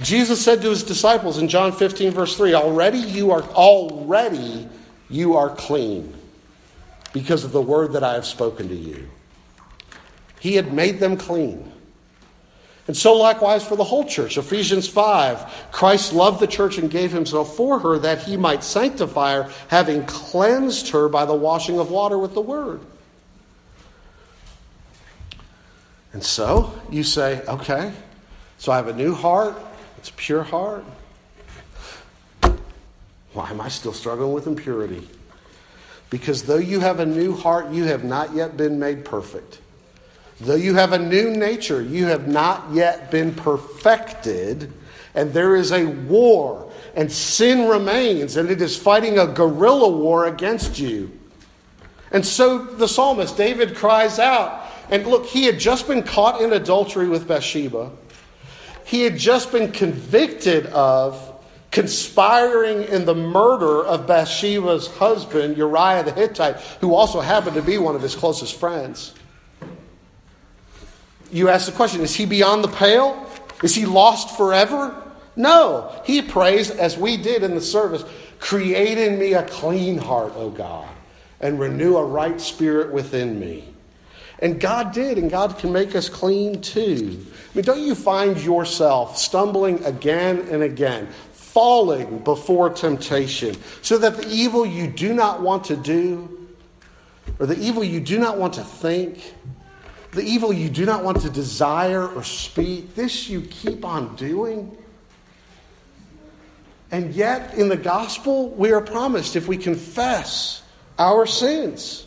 Jesus 0.00 0.44
said 0.44 0.60
to 0.62 0.70
his 0.70 0.82
disciples 0.82 1.38
in 1.38 1.48
John 1.48 1.72
15, 1.72 2.10
verse 2.10 2.36
3, 2.36 2.54
Already 2.54 2.98
you 2.98 3.30
are 3.30 3.42
already 3.42 4.68
you 5.08 5.36
are 5.36 5.50
clean 5.50 6.12
because 7.12 7.44
of 7.44 7.52
the 7.52 7.62
word 7.62 7.92
that 7.92 8.02
I 8.02 8.14
have 8.14 8.26
spoken 8.26 8.68
to 8.68 8.74
you. 8.74 9.08
He 10.40 10.56
had 10.56 10.72
made 10.72 10.98
them 10.98 11.16
clean. 11.16 11.72
And 12.88 12.96
so, 12.96 13.14
likewise, 13.14 13.66
for 13.66 13.76
the 13.76 13.84
whole 13.84 14.04
church. 14.04 14.36
Ephesians 14.36 14.88
5 14.88 15.70
Christ 15.72 16.12
loved 16.12 16.40
the 16.40 16.46
church 16.46 16.78
and 16.78 16.90
gave 16.90 17.12
himself 17.12 17.56
for 17.56 17.78
her 17.78 17.98
that 18.00 18.22
he 18.22 18.36
might 18.36 18.62
sanctify 18.62 19.34
her, 19.34 19.50
having 19.68 20.04
cleansed 20.06 20.90
her 20.90 21.08
by 21.08 21.24
the 21.24 21.34
washing 21.34 21.78
of 21.78 21.90
water 21.90 22.18
with 22.18 22.34
the 22.34 22.40
word. 22.40 22.80
And 26.16 26.24
so 26.24 26.72
you 26.90 27.02
say, 27.02 27.42
okay, 27.42 27.92
so 28.56 28.72
I 28.72 28.76
have 28.76 28.88
a 28.88 28.94
new 28.94 29.12
heart, 29.12 29.54
it's 29.98 30.08
a 30.08 30.14
pure 30.14 30.42
heart. 30.42 30.82
Why 33.34 33.50
am 33.50 33.60
I 33.60 33.68
still 33.68 33.92
struggling 33.92 34.32
with 34.32 34.46
impurity? 34.46 35.06
Because 36.08 36.44
though 36.44 36.56
you 36.56 36.80
have 36.80 37.00
a 37.00 37.04
new 37.04 37.36
heart, 37.36 37.70
you 37.70 37.84
have 37.84 38.02
not 38.02 38.34
yet 38.34 38.56
been 38.56 38.78
made 38.78 39.04
perfect. 39.04 39.60
Though 40.40 40.54
you 40.54 40.72
have 40.76 40.94
a 40.94 40.98
new 40.98 41.36
nature, 41.36 41.82
you 41.82 42.06
have 42.06 42.26
not 42.26 42.72
yet 42.72 43.10
been 43.10 43.34
perfected, 43.34 44.72
and 45.14 45.34
there 45.34 45.54
is 45.54 45.70
a 45.70 45.84
war, 45.84 46.72
and 46.94 47.12
sin 47.12 47.68
remains, 47.68 48.38
and 48.38 48.48
it 48.48 48.62
is 48.62 48.74
fighting 48.74 49.18
a 49.18 49.26
guerrilla 49.26 49.90
war 49.90 50.24
against 50.24 50.78
you. 50.78 51.12
And 52.10 52.24
so 52.24 52.56
the 52.56 52.88
psalmist, 52.88 53.36
David, 53.36 53.76
cries 53.76 54.18
out, 54.18 54.65
and 54.90 55.06
look, 55.06 55.26
he 55.26 55.44
had 55.44 55.58
just 55.58 55.88
been 55.88 56.02
caught 56.02 56.40
in 56.40 56.52
adultery 56.52 57.08
with 57.08 57.26
Bathsheba. 57.26 57.90
He 58.84 59.02
had 59.02 59.16
just 59.18 59.50
been 59.50 59.72
convicted 59.72 60.66
of 60.66 61.34
conspiring 61.72 62.84
in 62.84 63.04
the 63.04 63.14
murder 63.14 63.84
of 63.84 64.06
Bathsheba's 64.06 64.86
husband, 64.86 65.56
Uriah 65.56 66.04
the 66.04 66.12
Hittite, 66.12 66.56
who 66.80 66.94
also 66.94 67.20
happened 67.20 67.56
to 67.56 67.62
be 67.62 67.78
one 67.78 67.96
of 67.96 68.02
his 68.02 68.14
closest 68.14 68.58
friends. 68.58 69.12
You 71.30 71.48
ask 71.48 71.66
the 71.66 71.72
question 71.72 72.00
is 72.00 72.14
he 72.14 72.24
beyond 72.24 72.62
the 72.62 72.68
pale? 72.68 73.28
Is 73.62 73.74
he 73.74 73.86
lost 73.86 74.36
forever? 74.36 75.02
No. 75.34 76.00
He 76.04 76.22
prays, 76.22 76.70
as 76.70 76.96
we 76.96 77.16
did 77.16 77.42
in 77.42 77.54
the 77.54 77.60
service, 77.60 78.04
create 78.38 78.98
in 78.98 79.18
me 79.18 79.34
a 79.34 79.42
clean 79.42 79.98
heart, 79.98 80.32
O 80.36 80.50
God, 80.50 80.88
and 81.40 81.58
renew 81.58 81.96
a 81.96 82.04
right 82.04 82.40
spirit 82.40 82.92
within 82.92 83.38
me. 83.40 83.75
And 84.40 84.60
God 84.60 84.92
did, 84.92 85.16
and 85.18 85.30
God 85.30 85.58
can 85.58 85.72
make 85.72 85.94
us 85.94 86.08
clean 86.08 86.60
too. 86.60 87.24
I 87.52 87.56
mean, 87.56 87.64
don't 87.64 87.80
you 87.80 87.94
find 87.94 88.38
yourself 88.38 89.16
stumbling 89.16 89.82
again 89.84 90.46
and 90.50 90.62
again, 90.62 91.08
falling 91.32 92.18
before 92.18 92.68
temptation, 92.68 93.56
so 93.80 93.96
that 93.96 94.18
the 94.18 94.28
evil 94.28 94.66
you 94.66 94.88
do 94.88 95.14
not 95.14 95.40
want 95.40 95.64
to 95.64 95.76
do, 95.76 96.48
or 97.38 97.46
the 97.46 97.58
evil 97.58 97.82
you 97.82 97.98
do 97.98 98.18
not 98.18 98.36
want 98.36 98.54
to 98.54 98.64
think, 98.64 99.34
the 100.12 100.22
evil 100.22 100.52
you 100.52 100.68
do 100.68 100.84
not 100.84 101.02
want 101.02 101.20
to 101.20 101.30
desire 101.30 102.06
or 102.06 102.22
speak, 102.22 102.94
this 102.94 103.28
you 103.28 103.40
keep 103.42 103.84
on 103.84 104.16
doing? 104.16 104.76
And 106.90 107.14
yet, 107.14 107.54
in 107.54 107.68
the 107.68 107.76
gospel, 107.76 108.50
we 108.50 108.70
are 108.72 108.80
promised 108.80 109.34
if 109.34 109.48
we 109.48 109.56
confess 109.56 110.62
our 110.98 111.26
sins, 111.26 112.05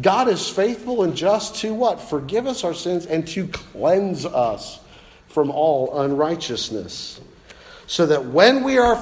God 0.00 0.28
is 0.28 0.48
faithful 0.48 1.02
and 1.02 1.16
just 1.16 1.56
to 1.56 1.72
what? 1.72 2.00
Forgive 2.00 2.46
us 2.46 2.64
our 2.64 2.74
sins 2.74 3.06
and 3.06 3.26
to 3.28 3.48
cleanse 3.48 4.26
us 4.26 4.80
from 5.28 5.50
all 5.50 6.00
unrighteousness. 6.00 7.20
So 7.86 8.06
that 8.06 8.26
when 8.26 8.64
we 8.64 8.78
are 8.78 8.96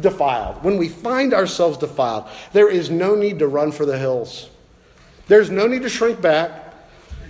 defiled, 0.00 0.64
when 0.64 0.78
we 0.78 0.88
find 0.88 1.34
ourselves 1.34 1.78
defiled, 1.78 2.26
there 2.52 2.70
is 2.70 2.90
no 2.90 3.14
need 3.14 3.38
to 3.40 3.48
run 3.48 3.70
for 3.70 3.86
the 3.86 3.98
hills. 3.98 4.48
There's 5.28 5.50
no 5.50 5.66
need 5.66 5.82
to 5.82 5.88
shrink 5.88 6.20
back. 6.20 6.74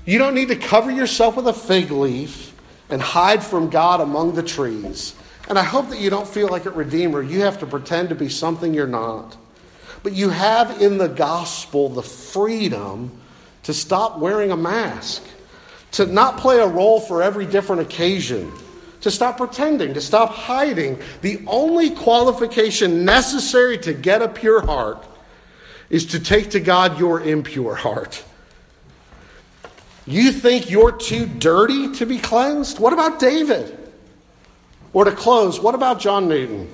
You 0.07 0.19
don't 0.19 0.35
need 0.35 0.49
to 0.49 0.57
cover 0.57 0.91
yourself 0.91 1.37
with 1.37 1.49
a 1.49 1.53
fig 1.53 1.91
leaf 1.91 2.55
and 2.89 3.01
hide 3.01 3.43
from 3.43 3.71
God 3.71 4.01
among 4.01 4.35
the 4.35 4.43
trees. 4.43 5.15
And 5.49 5.59
I 5.59 5.63
hope 5.63 5.91
that 5.91 5.99
you 5.99 6.11
don't 6.11 6.29
feel 6.29 6.49
like 6.49 6.67
at 6.67 6.75
Redeemer 6.75 7.23
you 7.23 7.43
have 7.43 7.59
to 7.61 7.67
pretend 7.67 8.09
to 8.11 8.15
be 8.15 8.29
something 8.29 8.73
you're 8.73 8.87
not. 8.87 9.37
But 10.05 10.13
you 10.13 10.29
have 10.29 10.83
in 10.83 10.99
the 10.99 11.09
gospel 11.09 11.89
the 11.89 12.03
freedom 12.03 13.11
to 13.63 13.73
stop 13.73 14.19
wearing 14.19 14.51
a 14.51 14.57
mask, 14.57 15.23
to 15.93 16.05
not 16.05 16.37
play 16.37 16.59
a 16.59 16.67
role 16.67 17.01
for 17.01 17.23
every 17.23 17.47
different 17.47 17.81
occasion, 17.81 18.53
to 19.01 19.11
stop 19.11 19.39
pretending, 19.39 19.95
to 19.95 20.03
stop 20.03 20.29
hiding. 20.29 21.01
The 21.23 21.43
only 21.47 21.89
qualification 21.89 23.07
necessary 23.07 23.79
to 23.79 23.95
get 23.95 24.21
a 24.21 24.29
pure 24.29 24.61
heart 24.61 25.03
is 25.89 26.05
to 26.07 26.21
take 26.21 26.51
to 26.51 26.61
God 26.61 26.99
your 26.99 27.23
impure 27.23 27.75
heart. 27.75 28.23
You 30.07 30.33
think 30.33 30.69
you're 30.69 30.93
too 30.93 31.25
dirty 31.25 31.93
to 31.93 32.05
be 32.05 32.19
cleansed? 32.19 32.79
What 32.79 32.93
about 32.93 33.21
David? 33.21 33.79
Or 34.93 35.07
to 35.07 35.13
close, 35.13 35.59
what 35.59 35.75
about 35.75 35.99
John 35.99 36.29
Newton? 36.29 36.71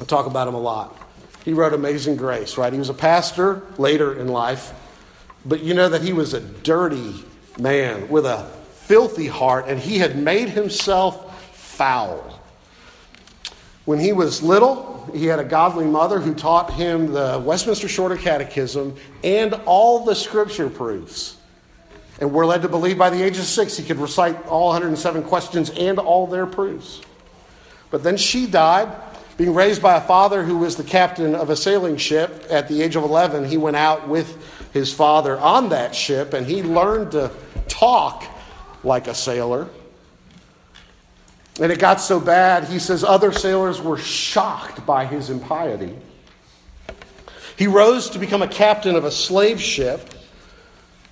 I 0.00 0.04
talk 0.04 0.24
about 0.24 0.48
him 0.48 0.54
a 0.54 0.60
lot. 0.60 0.98
He 1.44 1.52
wrote 1.52 1.72
Amazing 1.72 2.16
Grace, 2.16 2.58
right? 2.58 2.72
He 2.72 2.78
was 2.78 2.90
a 2.90 2.94
pastor 2.94 3.62
later 3.78 4.18
in 4.18 4.28
life, 4.28 4.72
but 5.44 5.60
you 5.62 5.74
know 5.74 5.88
that 5.88 6.02
he 6.02 6.12
was 6.12 6.34
a 6.34 6.40
dirty 6.40 7.14
man 7.58 8.08
with 8.08 8.26
a 8.26 8.44
filthy 8.72 9.26
heart, 9.26 9.66
and 9.68 9.78
he 9.78 9.98
had 9.98 10.16
made 10.16 10.48
himself 10.48 11.54
foul. 11.54 12.40
When 13.84 13.98
he 13.98 14.12
was 14.12 14.42
little, 14.42 15.10
he 15.14 15.26
had 15.26 15.38
a 15.38 15.44
godly 15.44 15.86
mother 15.86 16.20
who 16.20 16.34
taught 16.34 16.72
him 16.74 17.12
the 17.12 17.42
Westminster 17.42 17.88
Shorter 17.88 18.16
Catechism 18.16 18.96
and 19.24 19.54
all 19.64 20.04
the 20.04 20.14
scripture 20.14 20.68
proofs. 20.68 21.36
And 22.20 22.32
we're 22.32 22.46
led 22.46 22.62
to 22.62 22.68
believe 22.68 22.98
by 22.98 23.10
the 23.10 23.22
age 23.22 23.38
of 23.38 23.44
six 23.44 23.76
he 23.76 23.84
could 23.84 23.98
recite 23.98 24.46
all 24.46 24.68
107 24.68 25.22
questions 25.22 25.70
and 25.70 25.98
all 25.98 26.26
their 26.26 26.46
proofs. 26.46 27.00
But 27.90 28.02
then 28.02 28.16
she 28.16 28.46
died, 28.46 28.88
being 29.38 29.54
raised 29.54 29.80
by 29.80 29.96
a 29.96 30.00
father 30.00 30.42
who 30.42 30.58
was 30.58 30.74
the 30.74 30.82
captain 30.82 31.36
of 31.36 31.48
a 31.48 31.54
sailing 31.54 31.96
ship. 31.96 32.44
At 32.50 32.66
the 32.66 32.82
age 32.82 32.96
of 32.96 33.04
11, 33.04 33.44
he 33.44 33.56
went 33.56 33.76
out 33.76 34.08
with 34.08 34.36
his 34.72 34.92
father 34.92 35.38
on 35.38 35.68
that 35.68 35.94
ship 35.94 36.34
and 36.34 36.44
he 36.44 36.62
learned 36.64 37.12
to 37.12 37.30
talk 37.68 38.24
like 38.82 39.06
a 39.06 39.14
sailor. 39.14 39.68
And 41.60 41.70
it 41.70 41.78
got 41.78 42.00
so 42.00 42.18
bad, 42.18 42.64
he 42.64 42.80
says 42.80 43.04
other 43.04 43.32
sailors 43.32 43.80
were 43.80 43.96
shocked 43.96 44.84
by 44.84 45.06
his 45.06 45.30
impiety. 45.30 45.96
He 47.56 47.68
rose 47.68 48.10
to 48.10 48.18
become 48.18 48.42
a 48.42 48.48
captain 48.48 48.96
of 48.96 49.04
a 49.04 49.10
slave 49.10 49.60
ship 49.60 50.14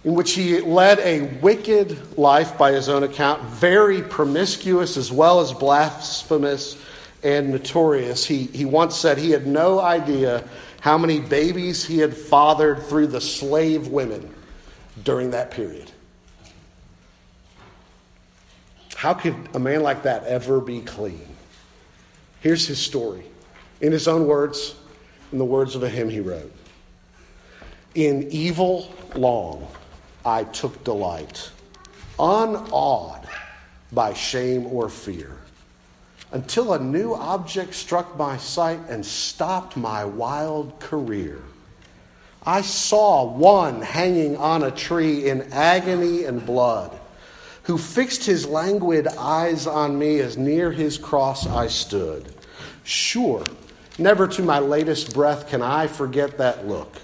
in 0.02 0.14
which 0.14 0.32
he 0.32 0.60
led 0.60 0.98
a 0.98 1.22
wicked 1.40 2.18
life 2.18 2.58
by 2.58 2.72
his 2.72 2.88
own 2.88 3.04
account, 3.04 3.42
very 3.44 4.02
promiscuous 4.02 4.96
as 4.96 5.12
well 5.12 5.40
as 5.40 5.52
blasphemous 5.52 6.76
and 7.22 7.50
notorious. 7.50 8.24
He, 8.24 8.44
he 8.44 8.64
once 8.64 8.96
said 8.96 9.18
he 9.18 9.30
had 9.30 9.46
no 9.46 9.80
idea 9.80 10.44
how 10.80 10.98
many 10.98 11.20
babies 11.20 11.84
he 11.84 11.98
had 11.98 12.16
fathered 12.16 12.82
through 12.84 13.08
the 13.08 13.20
slave 13.20 13.88
women 13.88 14.32
during 15.02 15.30
that 15.30 15.50
period. 15.50 15.90
How 18.94 19.14
could 19.14 19.34
a 19.54 19.58
man 19.58 19.82
like 19.82 20.04
that 20.04 20.24
ever 20.24 20.60
be 20.60 20.80
clean? 20.80 21.26
Here's 22.40 22.66
his 22.66 22.78
story 22.78 23.24
in 23.80 23.92
his 23.92 24.08
own 24.08 24.26
words, 24.26 24.74
in 25.32 25.38
the 25.38 25.44
words 25.44 25.74
of 25.74 25.82
a 25.82 25.88
hymn 25.88 26.08
he 26.08 26.20
wrote. 26.20 26.52
In 27.94 28.28
evil 28.30 28.92
long 29.14 29.66
I 30.24 30.44
took 30.44 30.82
delight, 30.84 31.50
unawed 32.18 33.26
by 33.92 34.14
shame 34.14 34.66
or 34.66 34.88
fear, 34.88 35.36
until 36.32 36.72
a 36.72 36.78
new 36.78 37.14
object 37.14 37.74
struck 37.74 38.16
my 38.16 38.36
sight 38.36 38.80
and 38.88 39.04
stopped 39.04 39.76
my 39.76 40.04
wild 40.04 40.78
career. 40.80 41.40
I 42.44 42.62
saw 42.62 43.24
one 43.24 43.82
hanging 43.82 44.36
on 44.36 44.62
a 44.62 44.70
tree 44.70 45.28
in 45.28 45.52
agony 45.52 46.24
and 46.24 46.44
blood, 46.44 46.96
who 47.64 47.76
fixed 47.78 48.24
his 48.24 48.46
languid 48.46 49.08
eyes 49.08 49.66
on 49.66 49.98
me 49.98 50.20
as 50.20 50.36
near 50.36 50.70
his 50.70 50.98
cross 50.98 51.46
I 51.46 51.66
stood. 51.66 52.32
Sure, 52.84 53.44
never 53.98 54.28
to 54.28 54.42
my 54.42 54.60
latest 54.60 55.12
breath 55.12 55.48
can 55.48 55.62
I 55.62 55.88
forget 55.88 56.38
that 56.38 56.68
look. 56.68 56.96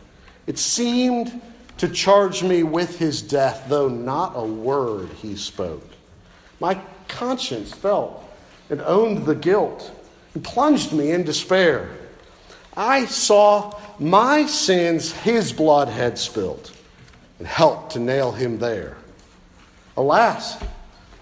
It 0.47 0.59
seemed 0.59 1.41
to 1.79 1.89
charge 1.89 2.45
me 2.45 2.63
with 2.63 2.99
his 2.99 3.23
death, 3.23 3.65
though 3.69 3.89
not 3.89 4.35
a 4.37 4.45
word 4.45 5.09
he 5.21 5.35
spoke. 5.35 5.89
My 6.61 6.81
conscience 7.09 7.73
felt 7.73 8.25
and 8.73 8.81
owned 8.81 9.27
the 9.27 9.35
guilt 9.35 9.93
and 10.33 10.43
plunged 10.43 10.95
me 10.95 11.11
in 11.11 11.25
despair. 11.25 11.91
I 12.75 13.05
saw 13.05 13.79
my 13.99 14.47
sins 14.47 15.13
his 15.13 15.53
blood 15.53 15.89
had 15.89 16.19
spilt 16.19 16.73
and 17.39 17.47
helped 17.47 17.93
to 17.93 17.99
nail 17.99 18.33
him 18.33 18.59
there. 18.59 18.97
Alas, 19.95 20.57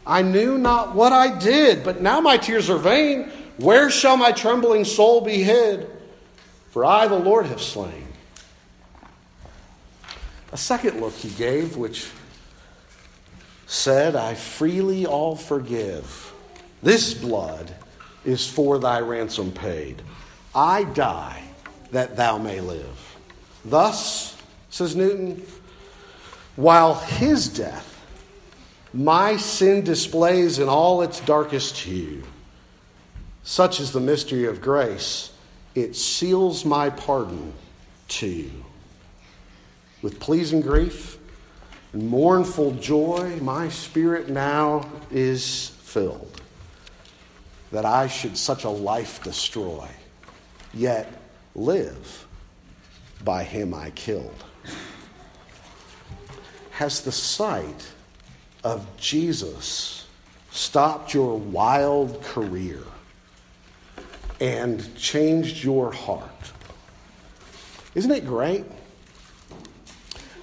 I 0.07 0.23
knew 0.23 0.59
not 0.59 0.95
what 0.95 1.13
I 1.13 1.37
did, 1.41 1.83
but 1.83 2.01
now 2.01 2.21
my 2.21 2.37
tears 2.37 2.71
are 2.71 2.79
vain. 2.79 3.25
Where 3.57 3.91
shall 3.91 4.17
my 4.17 4.31
trembling 4.31 4.85
soul 4.85 5.21
be 5.21 5.43
hid? 5.43 5.91
For 6.71 6.85
I, 6.85 7.09
the 7.09 7.19
Lord, 7.19 7.47
have 7.47 7.61
slain. 7.61 8.07
A 10.53 10.57
second 10.57 11.01
look 11.01 11.15
he 11.15 11.31
gave, 11.31 11.77
which 11.77 12.13
said, 13.67 14.15
I 14.15 14.37
freely 14.37 15.05
all 15.05 15.35
forgive. 15.35 16.30
This 16.83 17.13
blood 17.15 17.75
is 18.25 18.49
for 18.49 18.79
thy 18.79 19.01
ransom 19.01 19.53
paid. 19.53 20.03
I 20.55 20.85
die 20.85 21.43
that 21.93 22.17
thou 22.17 22.39
may 22.39 22.61
live. 22.61 23.17
Thus, 23.65 24.37
says 24.71 24.97
Newton, 24.97 25.43
while 26.57 26.95
his 26.95 27.49
death 27.49 27.87
my 28.93 29.37
sin 29.37 29.85
displays 29.85 30.59
in 30.59 30.69
all 30.69 31.03
its 31.03 31.21
darkest 31.21 31.77
hue, 31.77 32.23
such 33.43 33.79
is 33.79 33.93
the 33.93 34.01
mystery 34.01 34.47
of 34.47 34.61
grace, 34.61 35.33
it 35.75 35.95
seals 35.95 36.65
my 36.65 36.91
pardon 36.91 37.53
too. 38.09 38.51
With 40.03 40.19
pleasing 40.19 40.61
grief 40.61 41.19
and 41.93 42.09
mournful 42.09 42.73
joy, 42.73 43.37
my 43.41 43.69
spirit 43.69 44.29
now 44.29 44.89
is 45.11 45.69
filled 45.83 46.30
that 47.73 47.85
I 47.85 48.09
should 48.09 48.37
such 48.37 48.65
a 48.65 48.69
life 48.69 49.23
destroy, 49.23 49.89
yet 50.75 51.13
live 51.55 52.27
by 53.25 53.45
him 53.45 53.75
I 53.75 53.91
killed. 53.91 54.45
Has 56.73 57.03
the 57.03 57.13
sight 57.13 57.87
of 58.65 58.87
Jesus 58.97 60.07
stopped 60.51 61.15
your 61.15 61.39
wild 61.39 62.23
career 62.23 62.83
and 64.41 64.97
changed 64.97 65.63
your 65.63 65.93
heart? 65.93 66.53
Isn't 67.95 68.11
it 68.11 68.27
great? 68.27 68.65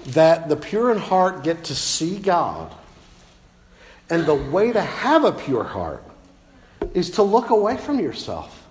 that 0.07 0.47
the 0.47 0.55
pure 0.55 0.91
in 0.91 0.97
heart 0.97 1.43
get 1.43 1.65
to 1.65 1.75
see 1.75 2.17
God. 2.17 2.73
And 4.09 4.25
the 4.25 4.36
way 4.36 4.71
to 4.71 4.82
have 4.82 5.25
a 5.25 5.34
pure 5.34 5.65
heart 5.65 6.03
is 6.97 7.11
to 7.11 7.23
look 7.23 7.51
away 7.51 7.77
from 7.77 7.99
yourself 7.99 8.67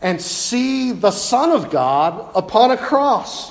and 0.00 0.20
see 0.20 0.92
the 0.92 1.10
Son 1.10 1.50
of 1.50 1.70
God 1.70 2.30
upon 2.34 2.70
a 2.70 2.76
cross, 2.76 3.50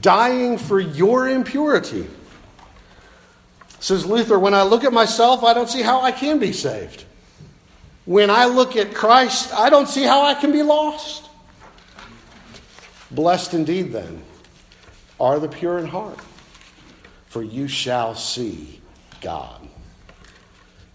dying 0.00 0.56
for 0.56 0.80
your 0.80 1.28
impurity. 1.28 2.06
Says 3.80 4.06
Luther, 4.06 4.38
when 4.38 4.54
I 4.54 4.62
look 4.62 4.84
at 4.84 4.92
myself, 4.92 5.44
I 5.44 5.52
don't 5.52 5.68
see 5.68 5.82
how 5.82 6.00
I 6.00 6.10
can 6.10 6.38
be 6.38 6.52
saved. 6.52 7.04
When 8.06 8.30
I 8.30 8.46
look 8.46 8.76
at 8.76 8.94
Christ, 8.94 9.52
I 9.52 9.68
don't 9.68 9.88
see 9.88 10.04
how 10.04 10.22
I 10.22 10.34
can 10.34 10.50
be 10.50 10.62
lost. 10.62 11.28
Blessed 13.10 13.52
indeed, 13.52 13.92
then, 13.92 14.22
are 15.20 15.38
the 15.38 15.48
pure 15.48 15.78
in 15.78 15.86
heart 15.86 16.18
for 17.34 17.42
you 17.42 17.66
shall 17.66 18.14
see 18.14 18.80
God. 19.20 19.60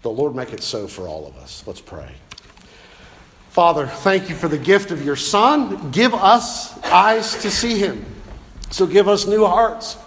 The 0.00 0.08
Lord 0.08 0.34
make 0.34 0.54
it 0.54 0.62
so 0.62 0.88
for 0.88 1.06
all 1.06 1.26
of 1.26 1.36
us. 1.36 1.62
Let's 1.66 1.82
pray. 1.82 2.14
Father, 3.50 3.88
thank 3.88 4.28
you 4.28 4.36
for 4.36 4.46
the 4.46 4.56
gift 4.56 4.92
of 4.92 5.04
your 5.04 5.16
Son. 5.16 5.90
Give 5.90 6.14
us 6.14 6.80
eyes 6.84 7.34
to 7.42 7.50
see 7.50 7.76
him. 7.76 8.06
So 8.70 8.86
give 8.86 9.08
us 9.08 9.26
new 9.26 9.44
hearts. 9.44 9.98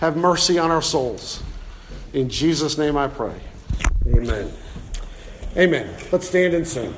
Have 0.00 0.16
mercy 0.16 0.58
on 0.58 0.70
our 0.70 0.80
souls. 0.80 1.42
In 2.14 2.30
Jesus' 2.30 2.78
name 2.78 2.96
I 2.96 3.08
pray. 3.08 3.38
Amen. 4.06 4.50
Amen. 5.54 5.94
Let's 6.10 6.26
stand 6.26 6.54
and 6.54 6.66
sing. 6.66 6.94